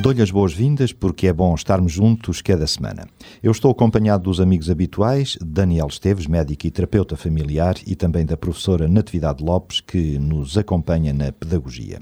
Dou-lhe 0.00 0.22
as 0.22 0.30
boas-vindas 0.30 0.92
porque 0.92 1.26
é 1.26 1.32
bom 1.32 1.52
estarmos 1.54 1.92
juntos 1.92 2.40
cada 2.40 2.66
semana. 2.68 3.08
Eu 3.42 3.50
estou 3.50 3.72
acompanhado 3.72 4.24
dos 4.24 4.40
amigos 4.40 4.70
habituais, 4.70 5.36
Daniel 5.44 5.88
Esteves, 5.88 6.28
médico 6.28 6.66
e 6.66 6.70
terapeuta 6.70 7.16
familiar, 7.16 7.74
e 7.84 7.96
também 7.96 8.24
da 8.24 8.36
professora 8.36 8.86
Natividade 8.86 9.42
Lopes, 9.42 9.80
que 9.80 10.16
nos 10.18 10.56
acompanha 10.56 11.12
na 11.12 11.32
pedagogia. 11.32 11.98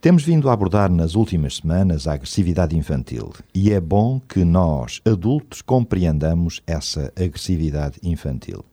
Temos 0.00 0.22
vindo 0.22 0.48
a 0.48 0.52
abordar 0.52 0.88
nas 0.88 1.16
últimas 1.16 1.56
semanas 1.56 2.06
a 2.06 2.12
agressividade 2.12 2.76
infantil 2.76 3.32
e 3.52 3.72
é 3.72 3.80
bom 3.80 4.20
que 4.20 4.44
nós, 4.44 5.00
adultos, 5.04 5.60
compreendamos 5.62 6.62
essa 6.64 7.12
agressividade 7.16 7.98
infantil. 8.04 8.64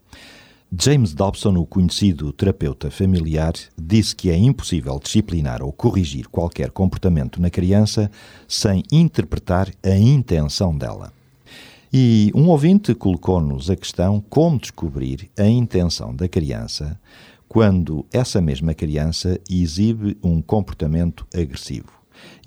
James 0.82 1.14
Dobson, 1.14 1.56
o 1.58 1.68
conhecido 1.68 2.34
terapeuta 2.34 2.90
familiar, 2.90 3.54
disse 3.80 4.16
que 4.16 4.32
é 4.32 4.36
impossível 4.36 5.00
disciplinar 5.00 5.62
ou 5.62 5.72
corrigir 5.72 6.28
qualquer 6.28 6.72
comportamento 6.72 7.40
na 7.40 7.52
criança 7.52 8.10
sem 8.48 8.84
interpretar 8.92 9.70
a 9.84 9.96
intenção 9.96 10.76
dela. 10.76 11.14
E 11.94 12.32
um 12.34 12.48
ouvinte 12.50 12.96
colocou-nos 12.96 13.70
a 13.70 13.76
questão 13.76 14.20
como 14.28 14.58
descobrir 14.58 15.30
a 15.38 15.46
intenção 15.46 16.16
da 16.16 16.28
criança 16.28 17.00
quando 17.48 18.04
essa 18.12 18.42
mesma 18.42 18.74
criança 18.74 19.40
exibe 19.48 20.18
um 20.24 20.42
comportamento 20.42 21.28
agressivo. 21.36 21.92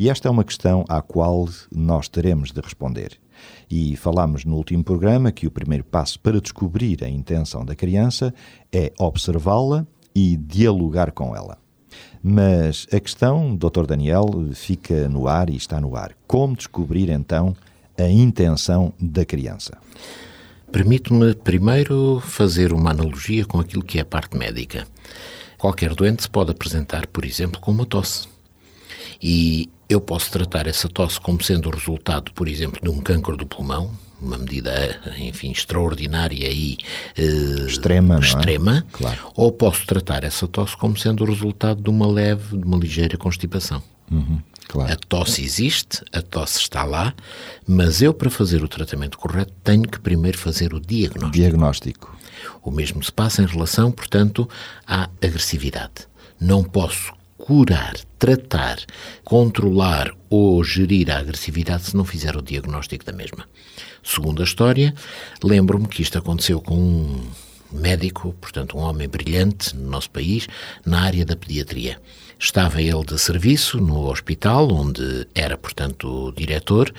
E 0.00 0.11
esta 0.11 0.27
é 0.27 0.31
uma 0.33 0.43
questão 0.43 0.84
à 0.89 1.00
qual 1.00 1.48
nós 1.70 2.09
teremos 2.09 2.50
de 2.50 2.61
responder. 2.61 3.20
E 3.70 3.97
falámos 3.97 4.45
no 4.45 4.56
último 4.56 4.84
programa 4.84 5.33
que 5.33 5.47
o 5.47 5.51
primeiro 5.51 5.84
passo 5.84 6.19
para 6.20 6.41
descobrir 6.41 7.03
a 7.03 7.09
intenção 7.09 7.65
da 7.65 7.75
criança 7.75 8.33
é 8.73 8.93
observá-la 8.98 9.87
e 10.15 10.37
dialogar 10.37 11.12
com 11.12 11.34
ela. 11.34 11.59
Mas 12.23 12.87
a 12.93 12.98
questão, 12.98 13.55
Dr. 13.56 13.87
Daniel, 13.87 14.27
fica 14.53 15.09
no 15.09 15.28
ar 15.28 15.48
e 15.51 15.56
está 15.56 15.81
no 15.81 15.95
ar. 15.97 16.12
Como 16.27 16.56
descobrir 16.56 17.11
então 17.11 17.55
a 17.98 18.09
intenção 18.09 18.93
da 19.01 19.25
criança? 19.25 19.78
Permito-me 20.73 21.34
primeiro 21.34 22.21
fazer 22.21 22.73
uma 22.73 22.91
analogia 22.91 23.45
com 23.45 23.61
aquilo 23.61 23.84
que 23.84 23.98
é 23.98 24.03
a 24.03 24.05
parte 24.05 24.37
médica. 24.37 24.87
Qualquer 25.56 25.95
doente 25.95 26.23
se 26.23 26.28
pode 26.28 26.50
apresentar, 26.50 27.06
por 27.06 27.25
exemplo, 27.25 27.61
com 27.61 27.71
uma 27.71 27.87
tosse. 27.87 28.28
E 29.23 29.71
eu 29.89 30.01
posso 30.01 30.31
tratar 30.31 30.67
essa 30.67 30.89
tosse 30.89 31.20
como 31.20 31.42
sendo 31.42 31.69
o 31.69 31.73
resultado, 31.73 32.33
por 32.33 32.48
exemplo, 32.48 32.81
de 32.83 32.89
um 32.89 33.01
câncer 33.01 33.37
do 33.37 33.47
pulmão, 33.47 33.91
uma 34.20 34.39
medida, 34.39 35.01
enfim, 35.19 35.51
extraordinária 35.51 36.48
e 36.51 36.78
uh, 37.19 37.67
extrema, 37.67 38.19
extrema 38.19 38.78
é? 38.78 38.83
claro. 38.91 39.19
ou 39.34 39.53
posso 39.53 39.87
tratar 39.87 40.25
essa 40.25 40.48
tosse 40.48 40.77
como 40.77 40.97
sendo 40.97 41.23
o 41.23 41.27
resultado 41.27 41.83
de 41.83 41.91
uma 41.91 42.06
leve, 42.06 42.56
de 42.56 42.65
uma 42.65 42.78
ligeira 42.78 43.17
constipação. 43.17 43.83
Uhum, 44.11 44.41
claro. 44.69 44.93
A 44.93 44.97
tosse 44.97 45.43
existe, 45.43 46.03
a 46.12 46.23
tosse 46.23 46.61
está 46.61 46.83
lá, 46.84 47.15
mas 47.67 48.00
eu, 48.00 48.15
para 48.15 48.31
fazer 48.31 48.62
o 48.62 48.69
tratamento 48.69 49.19
correto, 49.19 49.53
tenho 49.62 49.83
que 49.83 50.00
primeiro 50.00 50.39
fazer 50.39 50.73
o 50.73 50.81
diagnóstico. 50.81 51.33
Diagnóstico. 51.33 52.17
O 52.62 52.71
mesmo 52.71 53.03
se 53.03 53.12
passa 53.12 53.43
em 53.43 53.47
relação, 53.47 53.91
portanto, 53.91 54.48
à 54.87 55.09
agressividade. 55.23 56.06
Não 56.41 56.62
posso 56.62 57.12
curar, 57.37 57.97
tratar, 58.19 58.78
controlar 59.25 60.12
ou 60.31 60.62
gerir 60.65 61.10
a 61.10 61.19
agressividade 61.19 61.84
se 61.84 61.97
não 61.97 62.05
fizer 62.05 62.37
o 62.37 62.43
diagnóstico 62.43 63.05
da 63.05 63.12
mesma. 63.12 63.49
Segundo 64.03 64.41
a 64.41 64.44
história, 64.44 64.94
lembro-me 65.43 65.88
que 65.88 66.03
isto 66.03 66.19
aconteceu 66.19 66.60
com 66.60 66.77
um 66.77 67.31
médico, 67.72 68.34
portanto, 68.41 68.77
um 68.77 68.81
homem 68.81 69.09
brilhante 69.09 69.77
no 69.77 69.91
nosso 69.91 70.10
país, 70.10 70.47
na 70.84 71.03
área 71.03 71.25
da 71.25 71.37
pediatria. 71.37 72.00
Estava 72.38 72.82
ele 72.82 73.02
de 73.02 73.19
serviço 73.19 73.78
no 73.78 74.10
hospital, 74.10 74.70
onde 74.70 75.26
era, 75.34 75.56
portanto, 75.56 76.34
diretor, 76.36 76.92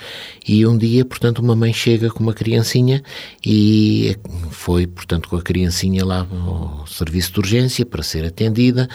e 0.48 0.66
um 0.66 0.76
dia, 0.76 1.06
portanto, 1.06 1.40
uma 1.40 1.56
mãe 1.56 1.72
chega 1.72 2.10
com 2.10 2.24
uma 2.24 2.34
criancinha 2.34 3.04
e 3.46 4.18
foi, 4.50 4.88
portanto, 4.88 5.30
com 5.30 5.36
a 5.36 5.42
criancinha 5.42 6.04
lá 6.04 6.26
ao 6.32 6.88
serviço 6.88 7.34
de 7.34 7.40
urgência 7.40 7.86
para 7.86 8.02
ser 8.02 8.26
atendida. 8.26 8.90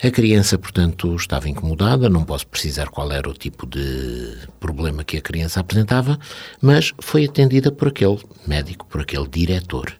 A 0.00 0.08
criança, 0.08 0.56
portanto, 0.56 1.16
estava 1.16 1.48
incomodada, 1.48 2.08
não 2.08 2.24
posso 2.24 2.46
precisar 2.46 2.86
qual 2.90 3.10
era 3.10 3.28
o 3.28 3.34
tipo 3.34 3.66
de 3.66 4.36
problema 4.60 5.02
que 5.02 5.16
a 5.16 5.20
criança 5.20 5.58
apresentava, 5.58 6.16
mas 6.62 6.92
foi 7.00 7.24
atendida 7.24 7.72
por 7.72 7.88
aquele 7.88 8.20
médico, 8.46 8.86
por 8.86 9.00
aquele 9.00 9.26
diretor. 9.26 9.92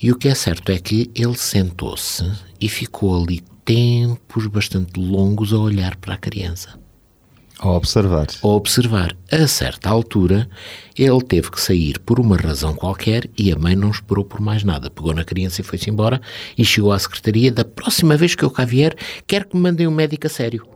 E 0.00 0.12
o 0.12 0.16
que 0.16 0.28
é 0.28 0.34
certo 0.34 0.70
é 0.70 0.78
que 0.78 1.10
ele 1.12 1.36
sentou-se 1.36 2.30
e 2.60 2.68
ficou 2.68 3.20
ali 3.20 3.42
tempos 3.64 4.46
bastante 4.46 4.98
longos 5.00 5.52
a 5.52 5.58
olhar 5.58 5.96
para 5.96 6.14
a 6.14 6.18
criança. 6.18 6.78
A 7.58 7.70
observar. 7.70 8.26
A 8.42 8.46
observar. 8.46 9.16
A 9.30 9.46
certa 9.46 9.88
altura, 9.88 10.48
ele 10.98 11.22
teve 11.22 11.50
que 11.50 11.60
sair 11.60 11.98
por 12.00 12.20
uma 12.20 12.36
razão 12.36 12.74
qualquer 12.74 13.30
e 13.38 13.52
a 13.52 13.56
mãe 13.56 13.74
não 13.74 13.90
esperou 13.90 14.24
por 14.24 14.40
mais 14.40 14.64
nada. 14.64 14.90
Pegou 14.90 15.14
na 15.14 15.24
criança 15.24 15.60
e 15.60 15.64
foi-se 15.64 15.88
embora 15.88 16.20
e 16.58 16.64
chegou 16.64 16.92
à 16.92 16.98
secretaria. 16.98 17.50
Da 17.50 17.64
próxima 17.64 18.16
vez 18.16 18.34
que 18.34 18.44
eu 18.44 18.50
cá 18.50 18.64
vier, 18.64 18.96
quero 19.26 19.46
que 19.48 19.56
me 19.56 19.62
mandem 19.62 19.86
um 19.86 19.92
médico 19.92 20.26
a 20.26 20.30
sério. 20.30 20.66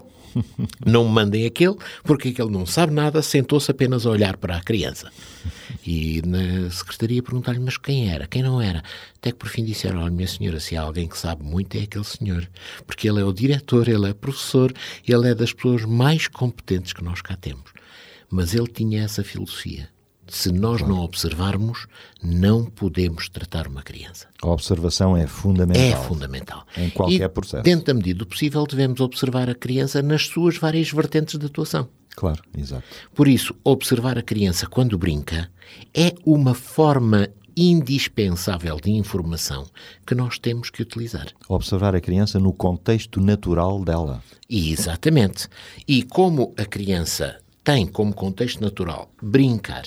Não 0.85 1.05
me 1.05 1.11
mandem 1.11 1.47
aquele, 1.47 1.77
porque 2.03 2.29
aquele 2.29 2.51
não 2.51 2.67
sabe 2.67 2.93
nada, 2.93 3.23
sentou-se 3.23 3.71
apenas 3.71 4.07
a 4.07 4.11
olhar 4.11 4.37
para 4.37 4.57
a 4.57 4.61
criança. 4.61 5.11
E 5.87 6.23
na 6.27 6.71
secretaria 6.71 7.23
perguntaram-lhe, 7.23 7.65
mas 7.65 7.77
quem 7.77 8.11
era, 8.11 8.27
quem 8.27 8.43
não 8.43 8.61
era? 8.61 8.83
Até 9.17 9.33
que 9.33 9.39
por 9.39 9.49
fim 9.49 9.65
disseram, 9.65 10.01
olha, 10.01 10.11
minha 10.11 10.29
senhora, 10.29 10.61
se 10.61 10.77
há 10.77 10.83
alguém 10.83 11.09
que 11.09 11.19
sabe 11.19 11.43
muito 11.43 11.77
é 11.77 11.83
aquele 11.83 12.05
senhor, 12.05 12.49
porque 12.87 13.09
ele 13.09 13.21
é 13.21 13.25
o 13.25 13.33
diretor, 13.33 13.89
ele 13.89 14.11
é 14.11 14.15
professor, 14.15 14.73
ele 15.07 15.29
é 15.29 15.35
das 15.35 15.53
pessoas 15.53 15.85
mais 15.85 16.29
competentes 16.29 16.93
que 16.93 17.03
nós 17.03 17.21
cá 17.21 17.37
temos. 17.37 17.73
Mas 18.31 18.55
ele 18.55 18.67
tinha 18.67 19.03
essa 19.03 19.25
filosofia 19.25 19.89
se 20.29 20.53
nós 20.53 20.83
não 20.83 21.01
observarmos, 21.01 21.87
não 22.23 22.65
podemos 22.65 23.29
tratar 23.29 23.67
uma 23.67 23.83
criança. 23.83 24.29
A 24.43 24.49
observação 24.49 25.17
é 25.17 25.27
fundamental. 25.27 25.83
É 25.83 25.97
fundamental. 25.97 26.67
Em 26.77 26.91
qualquer 26.91 27.23
e, 27.23 27.29
processo. 27.29 27.63
Dentro 27.63 27.87
da 27.87 27.95
medida 27.95 28.19
do 28.21 28.27
possível, 28.27 28.67
devemos 28.67 29.01
observar 29.01 29.49
a 29.49 29.55
criança 29.55 30.03
nas 30.03 30.27
suas 30.27 30.57
várias 30.57 30.91
vertentes 30.91 31.39
de 31.39 31.47
atuação. 31.47 31.89
Claro, 32.15 32.43
exato. 32.57 32.83
Por 33.15 33.29
isso, 33.29 33.55
observar 33.63 34.19
a 34.19 34.23
criança 34.23 34.67
quando 34.67 34.99
brinca 34.99 35.51
é 35.95 36.13
uma 36.25 36.53
forma 36.53 37.29
indispensável 37.57 38.77
de 38.77 38.91
informação 38.91 39.67
que 40.07 40.15
nós 40.15 40.39
temos 40.39 40.71
que 40.71 40.83
utilizar. 40.83 41.27
Observar 41.49 41.95
a 41.95 42.01
criança 42.01 42.39
no 42.39 42.53
contexto 42.53 43.21
natural 43.21 43.85
dela. 43.85 44.23
Exatamente. 44.49 45.49
E 45.87 46.05
como 46.05 46.55
a 46.57 46.65
criança 46.65 47.39
tem 47.65 47.87
como 47.87 48.15
contexto 48.15 48.61
natural 48.61 49.13
brincar, 49.21 49.85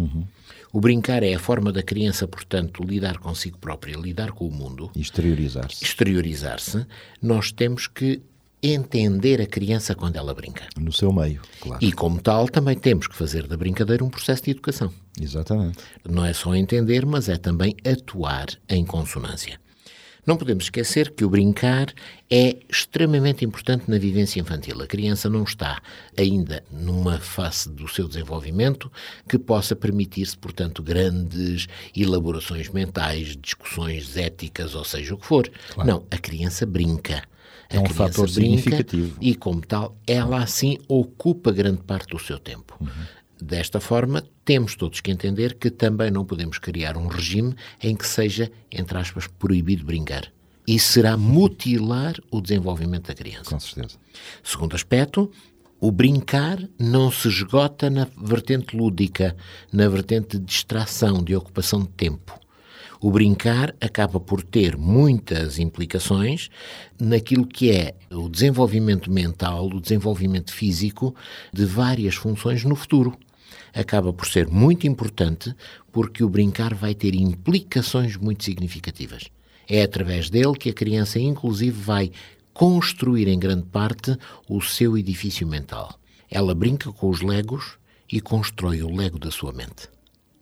Uhum. 0.00 0.24
O 0.72 0.80
brincar 0.80 1.22
é 1.22 1.34
a 1.34 1.38
forma 1.38 1.72
da 1.72 1.82
criança, 1.82 2.26
portanto, 2.26 2.82
lidar 2.82 3.18
consigo 3.18 3.58
própria, 3.58 3.96
lidar 3.96 4.32
com 4.32 4.46
o 4.46 4.52
mundo. 4.52 4.90
Exteriorizar-se. 4.96 5.84
Exteriorizar-se. 5.84 6.86
Nós 7.20 7.50
temos 7.50 7.86
que 7.86 8.22
entender 8.62 9.40
a 9.40 9.46
criança 9.46 9.94
quando 9.94 10.16
ela 10.16 10.34
brinca. 10.34 10.66
No 10.78 10.92
seu 10.92 11.12
meio, 11.12 11.40
claro. 11.60 11.84
E, 11.84 11.92
como 11.92 12.20
tal, 12.20 12.48
também 12.48 12.78
temos 12.78 13.06
que 13.06 13.16
fazer 13.16 13.46
da 13.46 13.56
brincadeira 13.56 14.04
um 14.04 14.10
processo 14.10 14.44
de 14.44 14.50
educação. 14.52 14.92
Exatamente. 15.20 15.78
Não 16.08 16.24
é 16.24 16.32
só 16.32 16.54
entender, 16.54 17.04
mas 17.04 17.28
é 17.28 17.36
também 17.36 17.74
atuar 17.84 18.46
em 18.68 18.84
consonância. 18.84 19.59
Não 20.26 20.36
podemos 20.36 20.64
esquecer 20.64 21.10
que 21.10 21.24
o 21.24 21.30
brincar 21.30 21.92
é 22.30 22.56
extremamente 22.68 23.44
importante 23.44 23.90
na 23.90 23.98
vivência 23.98 24.40
infantil. 24.40 24.80
A 24.80 24.86
criança 24.86 25.28
não 25.28 25.42
está 25.44 25.80
ainda 26.16 26.62
numa 26.70 27.18
fase 27.18 27.70
do 27.70 27.88
seu 27.88 28.06
desenvolvimento 28.06 28.90
que 29.28 29.38
possa 29.38 29.74
permitir-se, 29.74 30.36
portanto, 30.36 30.82
grandes 30.82 31.66
elaborações 31.96 32.68
mentais, 32.68 33.36
discussões 33.36 34.16
éticas, 34.16 34.74
ou 34.74 34.84
seja 34.84 35.14
o 35.14 35.18
que 35.18 35.26
for. 35.26 35.50
Claro. 35.74 35.88
Não, 35.88 36.06
a 36.10 36.18
criança 36.18 36.64
brinca. 36.66 37.22
A 37.70 37.76
é 37.76 37.80
um 37.80 37.86
fator 37.86 38.28
significativo. 38.28 39.16
E, 39.20 39.34
como 39.34 39.60
tal, 39.60 39.96
ela 40.06 40.42
assim 40.42 40.78
ocupa 40.88 41.52
grande 41.52 41.82
parte 41.82 42.08
do 42.08 42.18
seu 42.18 42.38
tempo. 42.38 42.76
Uhum. 42.80 42.88
Desta 43.42 43.80
forma, 43.80 44.24
temos 44.44 44.74
todos 44.74 45.00
que 45.00 45.10
entender 45.10 45.54
que 45.54 45.70
também 45.70 46.10
não 46.10 46.24
podemos 46.24 46.58
criar 46.58 46.96
um 46.96 47.06
regime 47.06 47.54
em 47.82 47.96
que 47.96 48.06
seja, 48.06 48.50
entre 48.70 48.98
aspas, 48.98 49.26
proibido 49.26 49.84
brincar. 49.84 50.30
Isso 50.66 50.92
será 50.92 51.16
mutilar 51.16 52.14
o 52.30 52.40
desenvolvimento 52.40 53.08
da 53.08 53.14
criança. 53.14 53.50
Com 53.50 53.58
certeza. 53.58 53.96
Segundo 54.42 54.76
aspecto, 54.76 55.30
o 55.80 55.90
brincar 55.90 56.58
não 56.78 57.10
se 57.10 57.26
esgota 57.28 57.88
na 57.88 58.06
vertente 58.22 58.76
lúdica, 58.76 59.34
na 59.72 59.88
vertente 59.88 60.38
de 60.38 60.44
distração, 60.44 61.24
de 61.24 61.34
ocupação 61.34 61.80
de 61.80 61.88
tempo. 61.88 62.38
O 63.00 63.10
brincar 63.10 63.74
acaba 63.80 64.20
por 64.20 64.42
ter 64.42 64.76
muitas 64.76 65.58
implicações 65.58 66.50
naquilo 67.00 67.46
que 67.46 67.70
é 67.70 67.94
o 68.10 68.28
desenvolvimento 68.28 69.10
mental, 69.10 69.68
o 69.68 69.80
desenvolvimento 69.80 70.52
físico 70.52 71.14
de 71.50 71.64
várias 71.64 72.14
funções 72.14 72.62
no 72.62 72.76
futuro. 72.76 73.16
Acaba 73.74 74.12
por 74.12 74.26
ser 74.26 74.48
muito 74.48 74.86
importante 74.86 75.54
porque 75.92 76.24
o 76.24 76.28
brincar 76.28 76.74
vai 76.74 76.94
ter 76.94 77.14
implicações 77.14 78.16
muito 78.16 78.44
significativas. 78.44 79.24
É 79.68 79.82
através 79.82 80.28
dele 80.28 80.54
que 80.54 80.70
a 80.70 80.74
criança, 80.74 81.18
inclusive, 81.18 81.78
vai 81.80 82.10
construir 82.52 83.28
em 83.28 83.38
grande 83.38 83.64
parte 83.64 84.16
o 84.48 84.60
seu 84.60 84.98
edifício 84.98 85.46
mental. 85.46 85.98
Ela 86.30 86.54
brinca 86.54 86.92
com 86.92 87.08
os 87.08 87.22
legos 87.22 87.78
e 88.10 88.20
constrói 88.20 88.82
o 88.82 88.94
lego 88.94 89.18
da 89.18 89.30
sua 89.30 89.52
mente. 89.52 89.88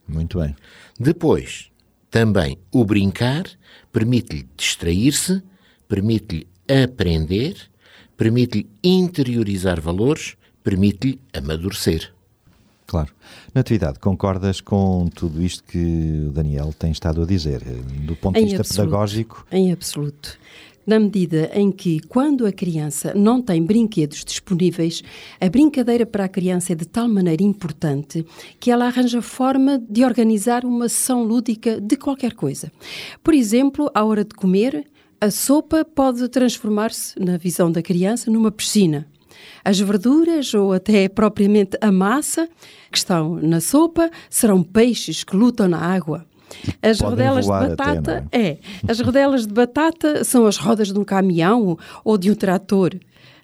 Muito 0.06 0.38
bem. 0.38 0.56
Depois, 0.98 1.70
também 2.10 2.58
o 2.72 2.84
brincar 2.84 3.44
permite-lhe 3.92 4.48
distrair-se, 4.56 5.42
permite-lhe 5.86 6.46
aprender, 6.84 7.56
permite-lhe 8.16 8.68
interiorizar 8.82 9.80
valores, 9.80 10.36
permite-lhe 10.62 11.20
amadurecer. 11.32 12.12
Claro. 12.88 13.12
Natividade, 13.54 13.98
concordas 13.98 14.62
com 14.62 15.08
tudo 15.14 15.42
isto 15.42 15.62
que 15.62 16.24
o 16.26 16.32
Daniel 16.32 16.72
tem 16.76 16.90
estado 16.90 17.22
a 17.22 17.26
dizer, 17.26 17.62
do 17.62 18.16
ponto 18.16 18.36
de 18.36 18.40
em 18.40 18.44
vista 18.44 18.62
absoluto, 18.62 18.88
pedagógico? 18.88 19.46
Em 19.52 19.70
absoluto. 19.70 20.38
Na 20.86 20.98
medida 20.98 21.50
em 21.52 21.70
que, 21.70 22.00
quando 22.00 22.46
a 22.46 22.50
criança 22.50 23.12
não 23.14 23.42
tem 23.42 23.62
brinquedos 23.62 24.24
disponíveis, 24.24 25.02
a 25.38 25.50
brincadeira 25.50 26.06
para 26.06 26.24
a 26.24 26.28
criança 26.28 26.72
é 26.72 26.74
de 26.74 26.86
tal 26.86 27.06
maneira 27.06 27.42
importante 27.42 28.24
que 28.58 28.70
ela 28.70 28.86
arranja 28.86 29.20
forma 29.20 29.78
de 29.78 30.02
organizar 30.02 30.64
uma 30.64 30.88
sessão 30.88 31.22
lúdica 31.22 31.78
de 31.78 31.94
qualquer 31.94 32.32
coisa. 32.32 32.72
Por 33.22 33.34
exemplo, 33.34 33.90
à 33.94 34.02
hora 34.02 34.24
de 34.24 34.34
comer, 34.34 34.86
a 35.20 35.30
sopa 35.30 35.84
pode 35.84 36.26
transformar-se, 36.30 37.20
na 37.20 37.36
visão 37.36 37.70
da 37.70 37.82
criança, 37.82 38.30
numa 38.30 38.50
piscina. 38.50 39.06
As 39.64 39.78
verduras 39.78 40.52
ou 40.54 40.72
até 40.72 41.08
propriamente 41.08 41.76
a 41.80 41.90
massa 41.92 42.48
que 42.90 42.98
estão 42.98 43.36
na 43.36 43.60
sopa 43.60 44.10
serão 44.30 44.62
peixes 44.62 45.24
que 45.24 45.36
lutam 45.36 45.68
na 45.68 45.78
água. 45.78 46.24
As 46.82 47.00
rodelas 47.00 47.44
de 47.44 47.50
batata, 47.50 48.18
até, 48.18 48.38
é? 48.38 48.46
é, 48.48 48.58
as 48.88 49.00
rodelas 49.00 49.46
de 49.46 49.52
batata 49.52 50.24
são 50.24 50.46
as 50.46 50.56
rodas 50.56 50.92
de 50.92 50.98
um 50.98 51.04
caminhão 51.04 51.78
ou 52.04 52.16
de 52.16 52.30
um 52.30 52.34
trator. 52.34 52.94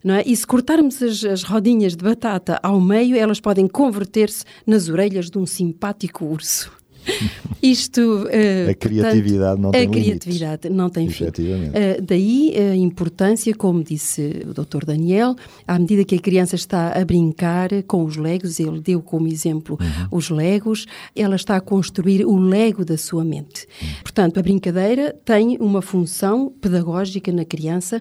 Não 0.02 0.14
é? 0.14 0.22
E 0.26 0.36
se 0.36 0.46
cortarmos 0.46 1.02
as, 1.02 1.24
as 1.24 1.42
rodinhas 1.42 1.96
de 1.96 2.04
batata 2.04 2.58
ao 2.62 2.80
meio, 2.80 3.16
elas 3.16 3.40
podem 3.40 3.66
converter-se 3.66 4.44
nas 4.66 4.88
orelhas 4.88 5.30
de 5.30 5.38
um 5.38 5.46
simpático 5.46 6.24
urso. 6.26 6.70
Isto. 7.62 8.00
Uh, 8.00 8.70
a 8.70 8.74
criatividade 8.74 9.60
portanto, 9.60 9.62
não 9.62 9.70
tem 9.70 9.82
A 9.82 9.90
criatividade 9.90 10.68
não 10.70 10.90
tem 10.90 11.08
fim. 11.08 11.24
Uh, 11.24 12.02
daí 12.02 12.54
a 12.56 12.76
importância, 12.76 13.54
como 13.54 13.82
disse 13.82 14.42
o 14.46 14.52
Dr. 14.52 14.84
Daniel, 14.84 15.34
à 15.66 15.78
medida 15.78 16.04
que 16.04 16.14
a 16.14 16.18
criança 16.18 16.56
está 16.56 16.92
a 16.92 17.04
brincar 17.04 17.70
com 17.86 18.04
os 18.04 18.16
legos, 18.16 18.60
ele 18.60 18.80
deu 18.80 19.00
como 19.00 19.28
exemplo 19.28 19.78
uhum. 19.80 20.18
os 20.18 20.30
legos, 20.30 20.86
ela 21.16 21.36
está 21.36 21.56
a 21.56 21.60
construir 21.60 22.24
o 22.24 22.36
lego 22.36 22.84
da 22.84 22.96
sua 22.96 23.24
mente. 23.24 23.66
Uhum. 23.80 23.88
Portanto, 24.02 24.38
a 24.38 24.42
brincadeira 24.42 25.14
tem 25.24 25.56
uma 25.58 25.80
função 25.80 26.52
pedagógica 26.60 27.32
na 27.32 27.44
criança 27.44 28.00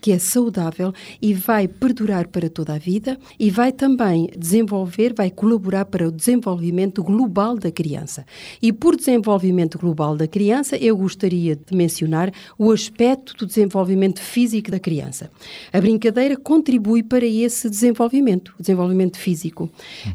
que 0.00 0.12
é 0.12 0.18
saudável 0.18 0.92
e 1.20 1.32
vai 1.32 1.66
perdurar 1.66 2.28
para 2.28 2.48
toda 2.50 2.74
a 2.74 2.78
vida 2.78 3.18
e 3.38 3.50
vai 3.50 3.72
também 3.72 4.28
desenvolver, 4.36 5.14
vai 5.14 5.30
colaborar 5.30 5.84
para 5.86 6.06
o 6.06 6.12
desenvolvimento 6.12 7.02
global 7.02 7.56
da 7.56 7.70
criança. 7.70 8.24
E 8.60 8.72
por 8.72 8.96
desenvolvimento 8.96 9.78
global 9.78 10.16
da 10.16 10.26
criança, 10.26 10.76
eu 10.76 10.96
gostaria 10.96 11.56
de 11.56 11.76
mencionar 11.76 12.32
o 12.58 12.70
aspecto 12.70 13.34
do 13.36 13.46
desenvolvimento 13.46 14.20
físico 14.20 14.70
da 14.70 14.78
criança. 14.78 15.30
A 15.72 15.80
brincadeira 15.80 16.36
contribui 16.36 17.02
para 17.02 17.26
esse 17.26 17.68
desenvolvimento, 17.68 18.54
desenvolvimento 18.58 19.18
físico. 19.18 19.70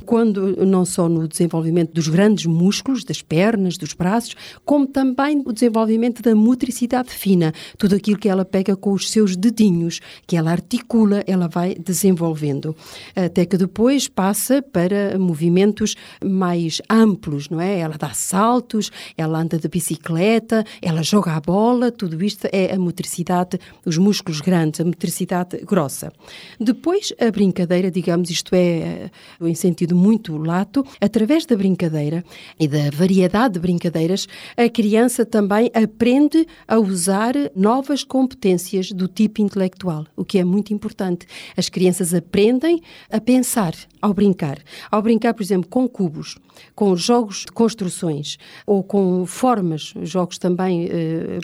Quando 0.05 0.65
não 0.65 0.85
só 0.85 1.07
no 1.09 1.27
desenvolvimento 1.27 1.93
dos 1.93 2.07
grandes 2.07 2.45
músculos, 2.45 3.03
das 3.03 3.21
pernas, 3.21 3.77
dos 3.77 3.93
braços, 3.93 4.35
como 4.65 4.87
também 4.87 5.41
o 5.45 5.51
desenvolvimento 5.51 6.21
da 6.21 6.35
motricidade 6.35 7.09
fina, 7.09 7.53
tudo 7.77 7.95
aquilo 7.95 8.17
que 8.17 8.29
ela 8.29 8.45
pega 8.45 8.75
com 8.75 8.91
os 8.91 9.09
seus 9.09 9.35
dedinhos, 9.35 9.99
que 10.27 10.35
ela 10.35 10.51
articula, 10.51 11.23
ela 11.27 11.47
vai 11.47 11.75
desenvolvendo, 11.75 12.75
até 13.15 13.45
que 13.45 13.57
depois 13.57 14.07
passa 14.07 14.61
para 14.61 15.17
movimentos 15.17 15.95
mais 16.23 16.81
amplos, 16.89 17.49
não 17.49 17.59
é? 17.59 17.79
Ela 17.79 17.97
dá 17.97 18.12
saltos, 18.17 18.91
ela 19.17 19.39
anda 19.39 19.57
de 19.57 19.67
bicicleta, 19.67 20.65
ela 20.81 21.03
joga 21.03 21.31
a 21.33 21.39
bola, 21.39 21.91
tudo 21.91 22.23
isto 22.23 22.47
é 22.51 22.73
a 22.73 22.79
motricidade, 22.79 23.59
os 23.85 23.97
músculos 23.97 24.41
grandes, 24.41 24.81
a 24.81 24.85
motricidade 24.85 25.57
grossa. 25.65 26.11
Depois, 26.59 27.13
a 27.19 27.31
brincadeira, 27.31 27.89
digamos, 27.89 28.29
isto 28.29 28.53
é 28.55 29.09
em 29.41 29.55
sentido 29.55 29.95
muito 29.95 30.37
lato, 30.37 30.85
através 30.99 31.45
da 31.45 31.55
brincadeira 31.55 32.23
e 32.59 32.67
da 32.67 32.89
variedade 32.91 33.55
de 33.55 33.59
brincadeiras, 33.59 34.27
a 34.55 34.69
criança 34.69 35.25
também 35.25 35.69
aprende 35.73 36.45
a 36.67 36.77
usar 36.77 37.33
novas 37.55 38.03
competências 38.03 38.91
do 38.91 39.07
tipo 39.07 39.41
intelectual, 39.41 40.05
o 40.15 40.23
que 40.23 40.39
é 40.39 40.43
muito 40.43 40.73
importante. 40.73 41.25
As 41.55 41.69
crianças 41.69 42.13
aprendem 42.13 42.81
a 43.09 43.19
pensar 43.19 43.73
ao 44.03 44.13
brincar. 44.13 44.59
Ao 44.91 45.01
brincar, 45.01 45.33
por 45.33 45.41
exemplo, 45.41 45.69
com 45.69 45.87
cubos, 45.87 46.35
com 46.75 46.93
jogos 46.93 47.45
de 47.45 47.53
construções 47.53 48.37
ou 48.67 48.83
com 48.83 49.25
formas, 49.25 49.93
jogos 50.01 50.37
também, 50.37 50.87
uh, 50.87 50.89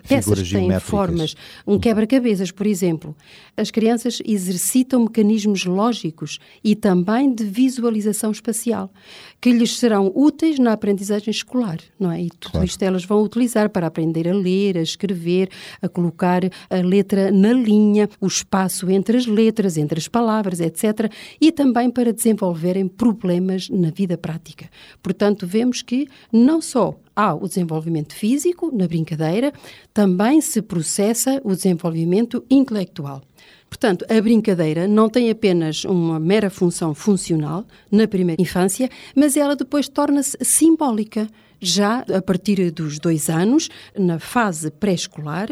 peças 0.06 0.42
que 0.42 0.52
têm 0.52 0.78
formas, 0.82 1.36
um 1.66 1.80
quebra-cabeças, 1.80 2.52
por 2.52 2.68
exemplo. 2.68 3.16
As 3.56 3.72
crianças 3.72 4.22
exercitam 4.26 5.04
mecanismos 5.04 5.64
lógicos 5.64 6.38
e 6.62 6.76
também 6.76 7.34
de 7.34 7.46
visualização 7.46 8.30
espacial, 8.30 8.92
que 9.40 9.54
lhes 9.54 9.78
serão 9.80 10.12
úteis 10.14 10.60
na 10.60 10.74
aprendizagem 10.74 11.32
escolar, 11.32 11.78
não 11.98 12.12
é? 12.12 12.24
E 12.24 12.30
tudo 12.30 12.52
claro. 12.52 12.66
isto 12.66 12.84
elas 12.84 13.06
vão 13.06 13.24
utilizar 13.24 13.70
para 13.70 13.88
aprender 13.88 14.28
a 14.28 14.34
ler, 14.34 14.78
a 14.78 14.82
escrever, 14.82 15.50
a 15.82 15.88
colocar 15.88 16.42
a 16.70 16.76
letra 16.76 17.32
na 17.32 17.54
linha, 17.54 18.10
o 18.20 18.28
espaço 18.28 18.90
entre 18.92 19.16
as 19.16 19.26
letras, 19.26 19.78
entre 19.78 19.98
as 19.98 20.10
palavras, 20.10 20.60
etc. 20.60 21.10
E 21.40 21.54
também 21.54 21.90
para 21.90 22.14
desenvolverem 22.50 22.88
problemas 22.88 23.70
na 23.70 23.90
vida 23.90 24.18
prática. 24.18 24.70
Portanto, 25.02 25.46
vemos 25.46 25.82
que 25.82 26.08
não 26.32 26.62
só 26.62 27.00
há 27.16 27.34
o 27.34 27.48
desenvolvimento 27.48 28.14
físico 28.14 28.72
na 28.76 28.88
brincadeira, 28.88 29.54
também 29.94 30.42
se 30.42 30.62
processa 30.62 31.42
o 31.44 31.54
desenvolvimento 31.56 32.44
intelectual. 32.50 33.22
Portanto, 33.70 34.06
a 34.10 34.22
brincadeira 34.22 34.88
não 34.88 35.10
tem 35.10 35.30
apenas 35.30 35.84
uma 35.86 36.20
mera 36.20 36.50
função 36.50 36.96
funcional 36.96 37.66
na 37.92 38.08
primeira 38.08 38.42
infância, 38.42 38.90
mas 39.16 39.38
ela 39.38 39.56
depois 39.56 39.88
torna-se 39.88 40.38
simbólica 40.42 41.28
já 41.60 42.06
a 42.14 42.22
partir 42.22 42.72
dos 42.72 43.00
dois 43.00 43.30
anos, 43.30 43.70
na 43.98 44.20
fase 44.20 44.72
pré-escolar, 44.72 45.50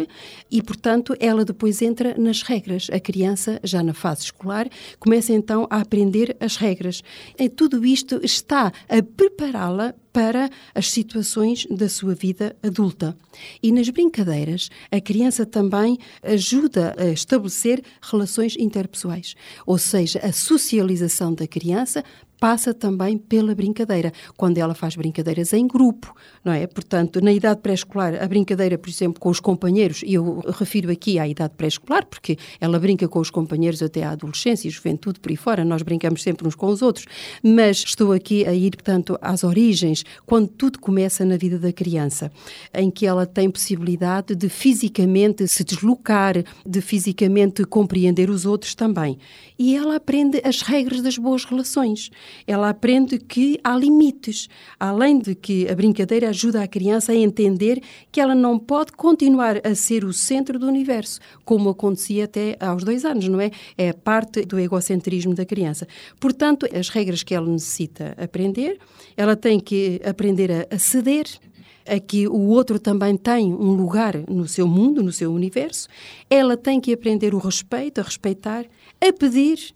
e, 0.49 0.61
portanto, 0.61 1.15
ela 1.19 1.43
depois 1.43 1.81
entra 1.81 2.15
nas 2.17 2.41
regras. 2.41 2.87
A 2.91 2.99
criança, 2.99 3.59
já 3.63 3.83
na 3.83 3.93
fase 3.93 4.23
escolar, 4.23 4.67
começa 4.99 5.33
então 5.33 5.67
a 5.69 5.81
aprender 5.81 6.35
as 6.39 6.57
regras. 6.57 7.03
E 7.37 7.49
tudo 7.49 7.85
isto 7.85 8.19
está 8.23 8.71
a 8.89 9.03
prepará-la 9.03 9.93
para 10.17 10.49
as 10.73 10.89
situações 10.89 11.67
da 11.69 11.87
sua 11.87 12.15
vida 12.15 12.55
adulta. 12.63 13.15
E 13.61 13.71
nas 13.71 13.87
brincadeiras, 13.87 14.67
a 14.91 14.99
criança 14.99 15.45
também 15.45 15.99
ajuda 16.23 16.95
a 16.97 17.05
estabelecer 17.09 17.83
relações 18.01 18.55
interpessoais, 18.57 19.35
ou 19.63 19.77
seja, 19.77 20.17
a 20.23 20.31
socialização 20.31 21.35
da 21.35 21.45
criança 21.45 22.03
passa 22.39 22.73
também 22.73 23.17
pela 23.17 23.53
brincadeira, 23.55 24.11
quando 24.35 24.57
ela 24.57 24.73
faz 24.73 24.95
brincadeiras 24.95 25.53
em 25.53 25.67
grupo, 25.67 26.15
não 26.43 26.53
é? 26.53 26.67
Portanto, 26.67 27.21
na 27.21 27.31
idade 27.31 27.61
pré-escolar, 27.61 28.21
a 28.21 28.27
brincadeira, 28.27 28.77
por 28.77 28.89
exemplo, 28.89 29.19
com 29.19 29.29
os 29.29 29.39
companheiros, 29.39 30.01
e 30.03 30.13
eu 30.13 30.39
refiro 30.47 30.91
aqui 30.91 31.19
à 31.19 31.27
idade 31.27 31.53
pré-escolar, 31.55 32.05
porque 32.05 32.37
ela 32.59 32.79
brinca 32.79 33.07
com 33.07 33.19
os 33.19 33.29
companheiros 33.29 33.81
até 33.81 34.03
à 34.03 34.11
adolescência 34.11 34.67
e 34.67 34.71
juventude 34.71 35.19
por 35.19 35.31
aí 35.31 35.37
fora, 35.37 35.65
nós 35.65 35.81
brincamos 35.81 36.21
sempre 36.21 36.47
uns 36.47 36.55
com 36.55 36.67
os 36.67 36.81
outros, 36.81 37.05
mas 37.43 37.77
estou 37.77 38.11
aqui 38.11 38.45
a 38.45 38.53
ir, 38.53 38.71
portanto, 38.75 39.17
às 39.21 39.43
origens, 39.43 40.03
quando 40.25 40.47
tudo 40.47 40.79
começa 40.79 41.25
na 41.25 41.37
vida 41.37 41.57
da 41.57 41.71
criança, 41.71 42.31
em 42.73 42.91
que 42.91 43.05
ela 43.05 43.25
tem 43.25 43.49
possibilidade 43.49 44.35
de 44.35 44.49
fisicamente 44.49 45.47
se 45.47 45.63
deslocar, 45.63 46.35
de 46.65 46.81
fisicamente 46.81 47.63
compreender 47.65 48.29
os 48.29 48.45
outros 48.45 48.75
também. 48.75 49.17
E 49.57 49.75
ela 49.75 49.95
aprende 49.95 50.41
as 50.43 50.61
regras 50.61 51.01
das 51.01 51.17
boas 51.17 51.43
relações 51.43 52.11
ela 52.45 52.69
aprende 52.69 53.17
que 53.17 53.59
há 53.63 53.75
limites, 53.77 54.47
além 54.79 55.19
de 55.19 55.35
que 55.35 55.67
a 55.69 55.75
brincadeira 55.75 56.29
ajuda 56.29 56.63
a 56.63 56.67
criança 56.67 57.11
a 57.11 57.15
entender 57.15 57.81
que 58.11 58.21
ela 58.21 58.35
não 58.35 58.57
pode 58.57 58.91
continuar 58.91 59.65
a 59.65 59.75
ser 59.75 60.03
o 60.03 60.13
centro 60.13 60.59
do 60.59 60.67
universo, 60.67 61.19
como 61.45 61.69
acontecia 61.69 62.25
até 62.25 62.57
aos 62.59 62.83
dois 62.83 63.05
anos, 63.05 63.27
não 63.27 63.39
é? 63.39 63.51
É 63.77 63.93
parte 63.93 64.45
do 64.45 64.59
egocentrismo 64.59 65.33
da 65.33 65.45
criança. 65.45 65.87
Portanto, 66.19 66.67
as 66.73 66.89
regras 66.89 67.23
que 67.23 67.33
ela 67.33 67.47
necessita 67.47 68.15
aprender, 68.17 68.79
ela 69.15 69.35
tem 69.35 69.59
que 69.59 70.01
aprender 70.03 70.67
a 70.69 70.79
ceder, 70.79 71.27
a 71.87 71.99
que 71.99 72.27
o 72.27 72.47
outro 72.47 72.77
também 72.79 73.15
tem 73.15 73.53
um 73.53 73.71
lugar 73.73 74.15
no 74.27 74.47
seu 74.47 74.67
mundo, 74.67 75.01
no 75.01 75.11
seu 75.11 75.31
universo, 75.31 75.87
ela 76.29 76.57
tem 76.57 76.79
que 76.81 76.93
aprender 76.93 77.33
o 77.33 77.37
respeito, 77.37 77.99
a 77.99 78.03
respeitar, 78.03 78.65
a 78.99 79.13
pedir, 79.13 79.73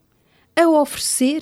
a 0.56 0.68
oferecer, 0.68 1.42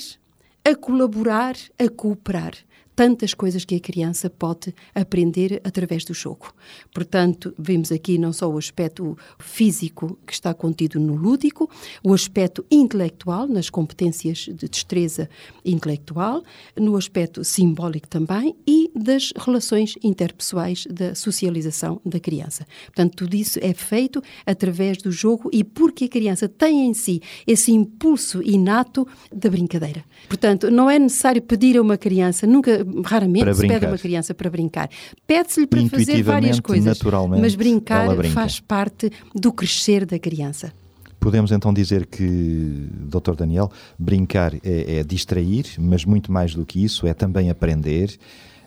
a 0.63 0.75
colaborar, 0.75 1.55
a 1.77 1.89
cooperar 1.89 2.53
tantas 2.99 3.33
coisas 3.33 3.63
que 3.63 3.75
a 3.75 3.79
criança 3.79 4.29
pode 4.29 4.75
aprender 4.93 5.61
através 5.63 6.03
do 6.03 6.13
jogo. 6.13 6.53
Portanto, 6.93 7.53
vemos 7.57 7.93
aqui 7.93 8.17
não 8.17 8.33
só 8.33 8.51
o 8.51 8.57
aspecto 8.57 9.17
físico 9.39 10.19
que 10.27 10.33
está 10.33 10.53
contido 10.53 10.99
no 10.99 11.15
lúdico, 11.15 11.69
o 12.03 12.13
aspecto 12.13 12.65
intelectual, 12.69 13.47
nas 13.47 13.69
competências 13.69 14.39
de 14.39 14.67
destreza 14.67 15.29
intelectual, 15.63 16.43
no 16.75 16.97
aspecto 16.97 17.41
simbólico 17.41 18.05
também 18.05 18.53
e 18.67 18.91
das 18.93 19.31
relações 19.33 19.95
interpessoais 20.03 20.85
da 20.91 21.15
socialização 21.15 22.01
da 22.05 22.19
criança. 22.19 22.67
Portanto, 22.87 23.15
tudo 23.15 23.33
isso 23.33 23.59
é 23.61 23.73
feito 23.73 24.21
através 24.45 24.97
do 24.97 25.09
jogo 25.09 25.49
e 25.53 25.63
porque 25.63 26.03
a 26.03 26.09
criança 26.09 26.49
tem 26.49 26.87
em 26.87 26.93
si 26.93 27.21
esse 27.47 27.71
impulso 27.71 28.43
inato 28.43 29.07
da 29.33 29.49
brincadeira. 29.49 30.03
Portanto, 30.27 30.69
não 30.69 30.89
é 30.89 30.99
necessário 30.99 31.41
pedir 31.41 31.77
a 31.77 31.81
uma 31.81 31.97
criança, 31.97 32.45
nunca 32.45 32.88
raramente 33.05 33.53
se 33.53 33.67
pede 33.67 33.85
a 33.85 33.89
uma 33.89 33.97
criança 33.97 34.33
para 34.33 34.49
brincar. 34.49 34.89
Pede-se-lhe 35.25 35.67
para 35.67 35.85
fazer 35.87 36.23
várias 36.23 36.59
coisas, 36.59 36.99
mas 37.39 37.55
brincar 37.55 38.15
brinca. 38.15 38.33
faz 38.33 38.59
parte 38.59 39.11
do 39.33 39.51
crescer 39.51 40.05
da 40.05 40.19
criança. 40.19 40.73
Podemos 41.19 41.51
então 41.51 41.73
dizer 41.73 42.05
que, 42.05 42.87
Dr. 43.09 43.35
Daniel, 43.35 43.69
brincar 43.97 44.53
é, 44.55 44.99
é 44.99 45.03
distrair, 45.03 45.65
mas 45.77 46.05
muito 46.05 46.31
mais 46.31 46.55
do 46.55 46.65
que 46.65 46.83
isso, 46.83 47.05
é 47.05 47.13
também 47.13 47.49
aprender, 47.49 48.17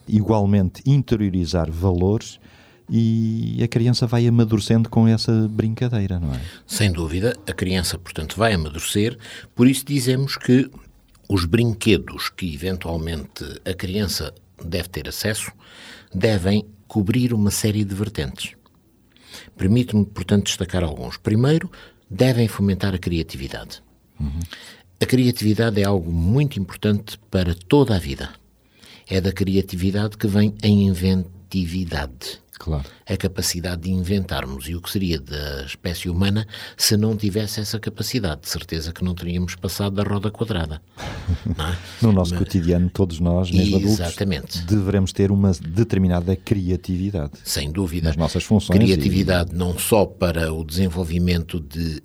igualmente 0.07 0.83
interiorizar 0.85 1.71
valores 1.71 2.39
e 2.91 3.59
a 3.63 3.69
criança 3.69 4.07
vai 4.07 4.27
amadurecendo 4.27 4.91
com 4.91 5.09
essa 5.09 5.49
brincadeira, 5.49 6.21
não 6.21 6.35
é? 6.35 6.41
Sem 6.67 6.93
dúvida, 6.93 7.35
a 7.47 7.53
criança, 7.55 7.99
portanto, 7.99 8.37
vai 8.37 8.53
amadurecer, 8.53 9.17
por 9.55 9.67
isso 9.67 9.85
dizemos 9.87 10.37
que 10.37 10.71
os 11.33 11.47
brinquedos 11.47 12.29
que 12.29 12.53
eventualmente 12.53 13.43
a 13.65 13.73
criança 13.73 14.35
deve 14.63 14.91
ter 14.91 15.09
acesso 15.09 15.51
devem 16.15 16.67
cobrir 16.87 17.33
uma 17.33 17.51
série 17.51 17.85
de 17.85 17.95
vertentes. 17.95 18.53
Permito-me, 19.57 20.05
portanto, 20.05 20.45
destacar 20.45 20.85
alguns. 20.85 21.17
Primeiro, 21.17 21.73
devem 22.11 22.47
fomentar 22.49 22.95
a 22.95 22.99
criatividade. 22.99 23.83
Uhum. 24.21 24.41
A 25.01 25.07
criatividade 25.07 25.81
é 25.81 25.85
algo 25.85 26.13
muito 26.13 26.61
importante 26.61 27.19
para 27.31 27.55
toda 27.55 27.97
a 27.97 27.99
vida. 27.99 28.29
É 29.09 29.19
da 29.19 29.33
criatividade 29.33 30.19
que 30.19 30.27
vem 30.27 30.55
a 30.63 30.69
inventividade. 31.53 32.41
Claro. 32.59 32.85
A 33.09 33.17
capacidade 33.17 33.83
de 33.83 33.91
inventarmos. 33.91 34.69
E 34.69 34.77
o 34.77 34.81
que 34.81 34.89
seria 34.89 35.19
da 35.19 35.65
espécie 35.65 36.09
humana 36.09 36.47
se 36.77 36.97
não 36.97 37.17
tivesse 37.17 37.61
essa 37.61 37.79
capacidade? 37.81 38.43
De 38.43 38.49
certeza 38.49 38.93
que 38.93 39.03
não 39.03 39.17
teríamos 39.17 39.57
passado 39.57 39.97
da 39.97 40.05
roda 40.05 40.31
quadrada. 40.31 40.81
É? 41.59 41.77
no 42.01 42.13
nosso 42.13 42.35
Mas, 42.35 42.39
cotidiano, 42.39 42.89
todos 42.89 43.19
nós, 43.19 43.51
mesmo 43.51 43.79
exatamente. 43.79 44.59
adultos, 44.59 44.61
devemos 44.61 45.13
ter 45.13 45.31
uma 45.31 45.53
determinada 45.53 46.37
criatividade. 46.37 47.33
Sem 47.45 47.71
dúvida. 47.71 48.09
Nas 48.09 48.17
nossas 48.17 48.45
funções. 48.45 48.79
Criatividade 48.79 49.51
e... 49.53 49.57
não 49.57 49.79
só 49.79 50.07
para 50.07 50.53
o 50.53 50.65
desenvolvimento 50.65 51.61
de 51.61 52.03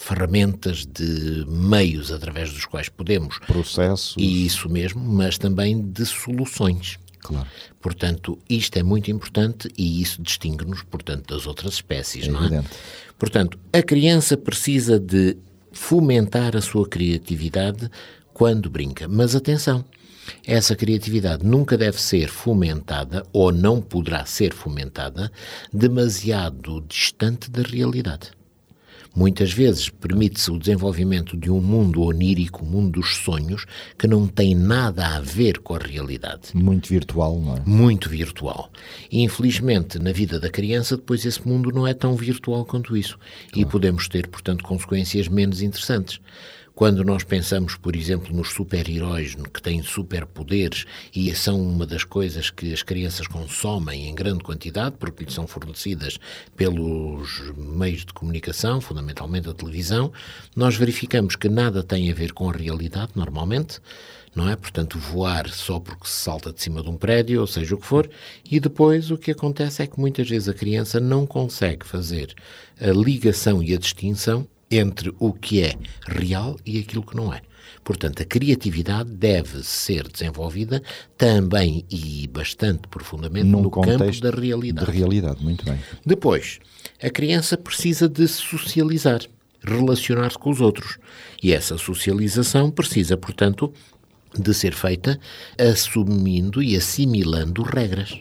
ferramentas 0.00 0.86
de 0.86 1.44
meios 1.46 2.10
através 2.10 2.52
dos 2.52 2.64
quais 2.64 2.88
podemos 2.88 3.38
processos 3.40 4.14
e 4.16 4.46
isso 4.46 4.68
mesmo, 4.68 5.04
mas 5.04 5.36
também 5.36 5.80
de 5.80 6.06
soluções. 6.06 6.98
Claro. 7.22 7.46
Portanto, 7.80 8.38
isto 8.48 8.76
é 8.76 8.82
muito 8.82 9.10
importante 9.10 9.68
e 9.76 10.00
isso 10.00 10.22
distingue-nos, 10.22 10.82
portanto, 10.82 11.34
das 11.34 11.46
outras 11.46 11.74
espécies, 11.74 12.26
é 12.26 12.30
não 12.30 12.44
é? 12.44 12.64
Portanto, 13.18 13.58
a 13.72 13.82
criança 13.82 14.36
precisa 14.36 14.98
de 14.98 15.36
fomentar 15.72 16.56
a 16.56 16.60
sua 16.60 16.88
criatividade 16.88 17.90
quando 18.32 18.70
brinca. 18.70 19.06
Mas 19.06 19.36
atenção, 19.36 19.84
essa 20.46 20.74
criatividade 20.74 21.44
nunca 21.44 21.76
deve 21.76 22.00
ser 22.00 22.28
fomentada 22.28 23.22
ou 23.32 23.52
não 23.52 23.80
poderá 23.80 24.24
ser 24.24 24.54
fomentada 24.54 25.30
demasiado 25.72 26.82
distante 26.88 27.50
da 27.50 27.62
realidade. 27.62 28.30
Muitas 29.14 29.52
vezes 29.52 29.88
permite-se 29.88 30.50
o 30.50 30.58
desenvolvimento 30.58 31.36
de 31.36 31.50
um 31.50 31.60
mundo 31.60 32.02
onírico, 32.02 32.64
um 32.64 32.68
mundo 32.68 33.00
dos 33.00 33.16
sonhos, 33.16 33.66
que 33.98 34.06
não 34.06 34.26
tem 34.26 34.54
nada 34.54 35.16
a 35.16 35.20
ver 35.20 35.58
com 35.58 35.74
a 35.74 35.78
realidade. 35.78 36.54
Muito 36.54 36.88
virtual, 36.88 37.40
não 37.40 37.56
é? 37.56 37.62
Muito 37.66 38.08
virtual. 38.08 38.70
E, 39.10 39.22
infelizmente, 39.22 39.98
na 39.98 40.12
vida 40.12 40.38
da 40.38 40.48
criança, 40.48 40.96
depois 40.96 41.24
esse 41.24 41.46
mundo 41.46 41.72
não 41.72 41.86
é 41.86 41.92
tão 41.92 42.14
virtual 42.14 42.64
quanto 42.64 42.96
isso. 42.96 43.18
Claro. 43.50 43.68
E 43.68 43.70
podemos 43.70 44.08
ter, 44.08 44.28
portanto, 44.28 44.62
consequências 44.62 45.26
menos 45.28 45.60
interessantes. 45.60 46.20
Quando 46.80 47.04
nós 47.04 47.22
pensamos, 47.22 47.76
por 47.76 47.94
exemplo, 47.94 48.34
nos 48.34 48.52
super-heróis 48.52 49.34
que 49.52 49.60
têm 49.60 49.82
superpoderes 49.82 50.86
e 51.14 51.34
são 51.34 51.60
uma 51.60 51.86
das 51.86 52.04
coisas 52.04 52.48
que 52.48 52.72
as 52.72 52.82
crianças 52.82 53.26
consomem 53.26 54.08
em 54.08 54.14
grande 54.14 54.42
quantidade, 54.42 54.96
porque 54.98 55.24
lhes 55.24 55.34
são 55.34 55.46
fornecidas 55.46 56.18
pelos 56.56 57.52
meios 57.54 58.06
de 58.06 58.14
comunicação, 58.14 58.80
fundamentalmente 58.80 59.46
a 59.46 59.52
televisão, 59.52 60.10
nós 60.56 60.74
verificamos 60.74 61.36
que 61.36 61.50
nada 61.50 61.82
tem 61.82 62.10
a 62.10 62.14
ver 62.14 62.32
com 62.32 62.48
a 62.48 62.52
realidade, 62.54 63.12
normalmente 63.14 63.78
não 64.34 64.48
é? 64.48 64.56
Portanto, 64.56 64.98
voar 64.98 65.50
só 65.50 65.78
porque 65.78 66.06
se 66.06 66.22
salta 66.22 66.50
de 66.50 66.62
cima 66.62 66.82
de 66.82 66.88
um 66.88 66.96
prédio, 66.96 67.42
ou 67.42 67.46
seja 67.46 67.74
o 67.74 67.78
que 67.78 67.86
for, 67.86 68.08
e 68.50 68.58
depois 68.58 69.10
o 69.10 69.18
que 69.18 69.32
acontece 69.32 69.82
é 69.82 69.86
que 69.86 70.00
muitas 70.00 70.26
vezes 70.30 70.48
a 70.48 70.54
criança 70.54 70.98
não 70.98 71.26
consegue 71.26 71.84
fazer 71.84 72.34
a 72.80 72.86
ligação 72.86 73.62
e 73.62 73.74
a 73.74 73.78
distinção 73.78 74.48
entre 74.70 75.12
o 75.18 75.32
que 75.32 75.62
é 75.62 75.74
real 76.06 76.56
e 76.64 76.78
aquilo 76.78 77.02
que 77.02 77.16
não 77.16 77.32
é. 77.32 77.42
Portanto, 77.82 78.22
a 78.22 78.24
criatividade 78.24 79.10
deve 79.10 79.62
ser 79.62 80.06
desenvolvida 80.08 80.82
também 81.16 81.84
e 81.90 82.28
bastante 82.28 82.86
profundamente 82.88 83.46
Num 83.46 83.62
no 83.62 83.70
campo 83.70 84.20
da 84.20 84.30
realidade. 84.30 84.90
De 84.90 84.98
realidade, 84.98 85.42
muito 85.42 85.64
bem. 85.64 85.78
Depois, 86.04 86.60
a 87.02 87.10
criança 87.10 87.56
precisa 87.56 88.08
de 88.08 88.28
socializar, 88.28 89.20
relacionar-se 89.62 90.38
com 90.38 90.50
os 90.50 90.60
outros. 90.60 90.98
E 91.42 91.52
essa 91.52 91.76
socialização 91.78 92.70
precisa, 92.70 93.16
portanto, 93.16 93.72
de 94.38 94.54
ser 94.54 94.74
feita 94.74 95.18
assumindo 95.58 96.62
e 96.62 96.76
assimilando 96.76 97.62
regras 97.62 98.20